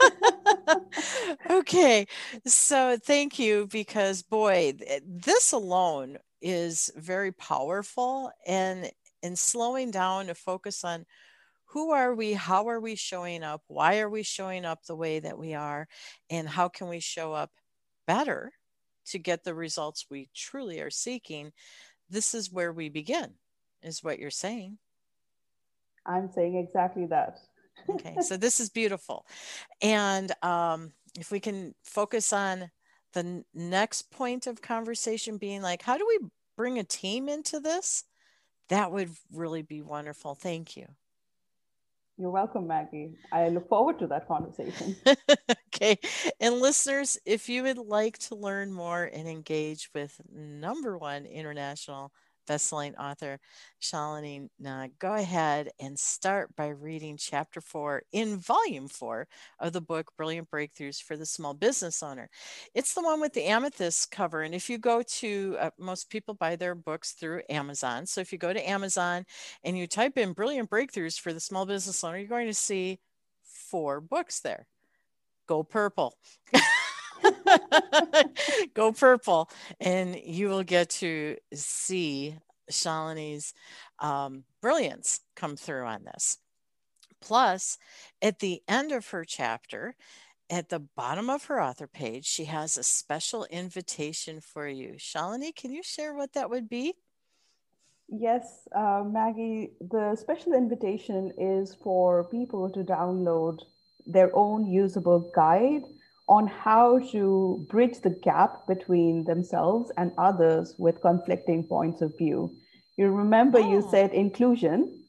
okay. 1.50 2.06
So 2.46 2.96
thank 3.02 3.38
you 3.38 3.66
because 3.70 4.22
boy, 4.22 4.74
this 5.04 5.52
alone 5.52 6.18
is 6.40 6.90
very 6.96 7.32
powerful 7.32 8.30
and 8.46 8.90
in 9.22 9.34
slowing 9.34 9.90
down 9.90 10.26
to 10.26 10.34
focus 10.34 10.84
on 10.84 11.04
who 11.68 11.90
are 11.90 12.14
we 12.14 12.32
how 12.32 12.68
are 12.68 12.80
we 12.80 12.94
showing 12.94 13.42
up 13.42 13.62
why 13.68 14.00
are 14.00 14.10
we 14.10 14.22
showing 14.22 14.64
up 14.64 14.84
the 14.84 14.96
way 14.96 15.20
that 15.20 15.38
we 15.38 15.54
are 15.54 15.86
and 16.30 16.48
how 16.48 16.68
can 16.68 16.88
we 16.88 17.00
show 17.00 17.32
up 17.32 17.50
better 18.06 18.52
to 19.06 19.18
get 19.18 19.44
the 19.44 19.54
results 19.54 20.06
we 20.10 20.28
truly 20.34 20.80
are 20.80 20.90
seeking 20.90 21.52
this 22.10 22.34
is 22.34 22.52
where 22.52 22.72
we 22.72 22.88
begin 22.88 23.34
is 23.82 24.02
what 24.02 24.18
you're 24.18 24.30
saying. 24.30 24.78
I'm 26.06 26.30
saying 26.30 26.56
exactly 26.56 27.06
that. 27.06 27.38
Okay 27.88 28.16
so 28.20 28.36
this 28.38 28.60
is 28.60 28.70
beautiful. 28.70 29.26
And 29.82 30.32
um, 30.42 30.92
if 31.18 31.30
we 31.30 31.40
can 31.40 31.74
focus 31.84 32.32
on 32.32 32.70
the 33.12 33.44
next 33.54 34.10
point 34.10 34.46
of 34.46 34.62
conversation 34.62 35.38
being 35.38 35.62
like 35.62 35.82
how 35.82 35.96
do 35.98 36.06
we 36.06 36.28
bring 36.56 36.78
a 36.78 36.84
team 36.84 37.28
into 37.28 37.60
this? 37.60 38.04
That 38.68 38.90
would 38.92 39.10
really 39.32 39.62
be 39.62 39.80
wonderful. 39.80 40.34
Thank 40.34 40.76
you 40.76 40.86
you're 42.18 42.30
welcome, 42.30 42.66
Maggie. 42.66 43.12
I 43.32 43.48
look 43.48 43.68
forward 43.68 43.98
to 44.00 44.06
that 44.08 44.26
conversation. 44.28 44.96
okay. 45.74 45.98
And 46.40 46.56
listeners, 46.60 47.18
if 47.24 47.48
you 47.48 47.62
would 47.64 47.78
like 47.78 48.18
to 48.18 48.34
learn 48.34 48.72
more 48.72 49.04
and 49.04 49.28
engage 49.28 49.90
with 49.94 50.20
number 50.32 50.98
one 50.98 51.26
international 51.26 52.12
bestselling 52.48 52.94
author 52.98 53.38
Shalini 53.80 54.48
Nag, 54.58 54.98
go 54.98 55.14
ahead 55.14 55.70
and 55.78 55.98
start 55.98 56.54
by 56.56 56.68
reading 56.68 57.16
chapter 57.16 57.60
four 57.60 58.02
in 58.12 58.38
volume 58.38 58.88
four 58.88 59.28
of 59.60 59.72
the 59.72 59.80
book 59.80 60.10
Brilliant 60.16 60.50
Breakthroughs 60.50 61.02
for 61.02 61.16
the 61.16 61.26
Small 61.26 61.54
Business 61.54 62.02
Owner. 62.02 62.28
It's 62.74 62.94
the 62.94 63.02
one 63.02 63.20
with 63.20 63.34
the 63.34 63.44
amethyst 63.44 64.10
cover. 64.10 64.42
And 64.42 64.54
if 64.54 64.68
you 64.68 64.78
go 64.78 65.02
to, 65.02 65.56
uh, 65.60 65.70
most 65.78 66.10
people 66.10 66.34
buy 66.34 66.56
their 66.56 66.74
books 66.74 67.12
through 67.12 67.42
Amazon. 67.48 68.06
So 68.06 68.20
if 68.20 68.32
you 68.32 68.38
go 68.38 68.52
to 68.52 68.68
Amazon 68.68 69.24
and 69.62 69.78
you 69.78 69.86
type 69.86 70.18
in 70.18 70.32
Brilliant 70.32 70.70
Breakthroughs 70.70 71.20
for 71.20 71.32
the 71.32 71.40
Small 71.40 71.66
Business 71.66 72.02
Owner, 72.02 72.18
you're 72.18 72.26
going 72.26 72.46
to 72.46 72.54
see 72.54 72.98
four 73.44 74.00
books 74.00 74.40
there. 74.40 74.66
Go 75.46 75.62
purple. 75.62 76.16
go 78.74 78.92
purple 78.92 79.50
and 79.80 80.16
you 80.24 80.48
will 80.48 80.62
get 80.62 80.90
to 80.90 81.36
see 81.52 82.36
Shalini's 82.70 83.54
um, 83.98 84.44
brilliance 84.60 85.20
come 85.36 85.56
through 85.56 85.84
on 85.84 86.04
this. 86.04 86.38
Plus, 87.20 87.78
at 88.22 88.38
the 88.38 88.62
end 88.68 88.92
of 88.92 89.08
her 89.08 89.24
chapter, 89.24 89.96
at 90.50 90.68
the 90.68 90.78
bottom 90.78 91.28
of 91.28 91.44
her 91.44 91.60
author 91.60 91.86
page, 91.86 92.24
she 92.24 92.44
has 92.44 92.76
a 92.76 92.82
special 92.82 93.44
invitation 93.50 94.40
for 94.40 94.66
you. 94.66 94.94
Shalini, 94.98 95.54
can 95.54 95.72
you 95.72 95.82
share 95.82 96.14
what 96.14 96.32
that 96.34 96.48
would 96.48 96.68
be? 96.68 96.94
Yes, 98.08 98.66
uh, 98.74 99.04
Maggie, 99.04 99.72
the 99.80 100.16
special 100.16 100.54
invitation 100.54 101.32
is 101.36 101.76
for 101.82 102.24
people 102.24 102.70
to 102.70 102.82
download 102.82 103.58
their 104.06 104.34
own 104.34 104.66
usable 104.66 105.30
guide 105.34 105.82
on 106.28 106.46
how 106.46 106.98
to 107.10 107.66
bridge 107.70 108.00
the 108.00 108.10
gap 108.10 108.66
between 108.66 109.24
themselves 109.24 109.90
and 109.96 110.12
others 110.18 110.74
with 110.78 111.00
conflicting 111.00 111.64
points 111.64 112.02
of 112.02 112.16
view. 112.18 112.50
You 112.96 113.10
remember 113.10 113.58
oh. 113.58 113.70
you 113.70 113.88
said 113.90 114.12
inclusion, 114.12 115.04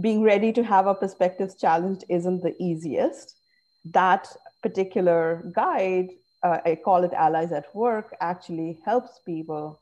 being 0.00 0.22
ready 0.22 0.52
to 0.52 0.64
have 0.64 0.86
our 0.86 0.94
perspectives 0.94 1.54
challenged 1.54 2.04
isn't 2.08 2.42
the 2.42 2.54
easiest. 2.58 3.34
That 3.84 4.28
particular 4.62 5.50
guide, 5.54 6.08
uh, 6.42 6.58
I 6.64 6.78
call 6.82 7.04
it 7.04 7.12
Allies 7.12 7.52
at 7.52 7.74
Work, 7.74 8.16
actually 8.20 8.78
helps 8.84 9.18
people 9.26 9.80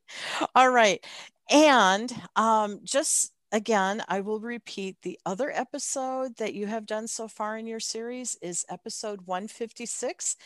All 0.55 0.71
right. 0.71 1.05
And 1.51 2.13
um, 2.37 2.81
just 2.85 3.33
again, 3.53 4.03
I 4.09 4.21
will 4.21 4.41
repeat 4.41 4.97
the 5.03 5.19
other 5.27 5.51
episode 5.51 6.37
that 6.37 6.55
you 6.55 6.67
have 6.67 6.87
done 6.87 7.09
so 7.09 7.27
far 7.27 7.57
in 7.57 7.67
your 7.67 7.81
series 7.81 8.37
is 8.43 8.65
episode 8.69 9.23
156. 9.25 10.37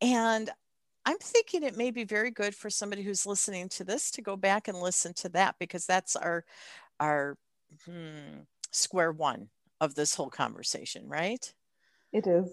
And 0.00 0.50
I'm 1.04 1.18
thinking 1.18 1.62
it 1.62 1.76
may 1.76 1.90
be 1.90 2.04
very 2.04 2.30
good 2.30 2.54
for 2.54 2.70
somebody 2.70 3.02
who's 3.02 3.26
listening 3.26 3.68
to 3.70 3.84
this 3.84 4.10
to 4.12 4.22
go 4.22 4.36
back 4.36 4.68
and 4.68 4.78
listen 4.78 5.14
to 5.14 5.28
that 5.30 5.56
because 5.58 5.86
that's 5.86 6.16
our 6.16 6.44
our 7.00 7.36
hmm, 7.84 8.40
square 8.70 9.12
one 9.12 9.48
of 9.80 9.94
this 9.94 10.14
whole 10.14 10.30
conversation, 10.30 11.08
right? 11.08 11.52
It 12.12 12.26
is. 12.26 12.48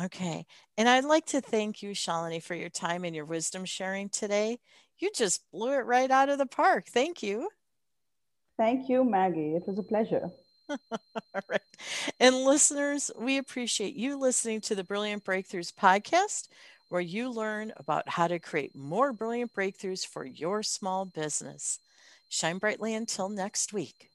Okay. 0.00 0.46
And 0.76 0.88
I'd 0.88 1.04
like 1.04 1.26
to 1.26 1.40
thank 1.40 1.82
you, 1.82 1.90
Shalini, 1.90 2.42
for 2.42 2.54
your 2.54 2.70
time 2.70 3.04
and 3.04 3.14
your 3.14 3.24
wisdom 3.24 3.64
sharing 3.64 4.08
today. 4.08 4.58
You 4.98 5.10
just 5.14 5.42
blew 5.52 5.72
it 5.72 5.84
right 5.84 6.10
out 6.10 6.28
of 6.28 6.38
the 6.38 6.46
park. 6.46 6.86
Thank 6.88 7.22
you. 7.22 7.50
Thank 8.56 8.88
you, 8.88 9.04
Maggie. 9.04 9.54
It 9.54 9.66
was 9.66 9.78
a 9.78 9.82
pleasure. 9.82 10.30
All 10.68 11.40
right. 11.48 11.60
And 12.20 12.44
listeners, 12.44 13.10
we 13.18 13.38
appreciate 13.38 13.94
you 13.94 14.18
listening 14.18 14.60
to 14.62 14.74
the 14.74 14.84
Brilliant 14.84 15.24
Breakthroughs 15.24 15.72
podcast, 15.72 16.48
where 16.92 17.02
you 17.02 17.30
learn 17.30 17.72
about 17.76 18.08
how 18.10 18.28
to 18.28 18.38
create 18.38 18.76
more 18.76 19.12
brilliant 19.12 19.52
breakthroughs 19.54 20.06
for 20.06 20.24
your 20.26 20.62
small 20.62 21.06
business. 21.06 21.80
Shine 22.30 22.58
brightly 22.58 22.94
until 22.94 23.28
next 23.28 23.74
week. 23.74 24.11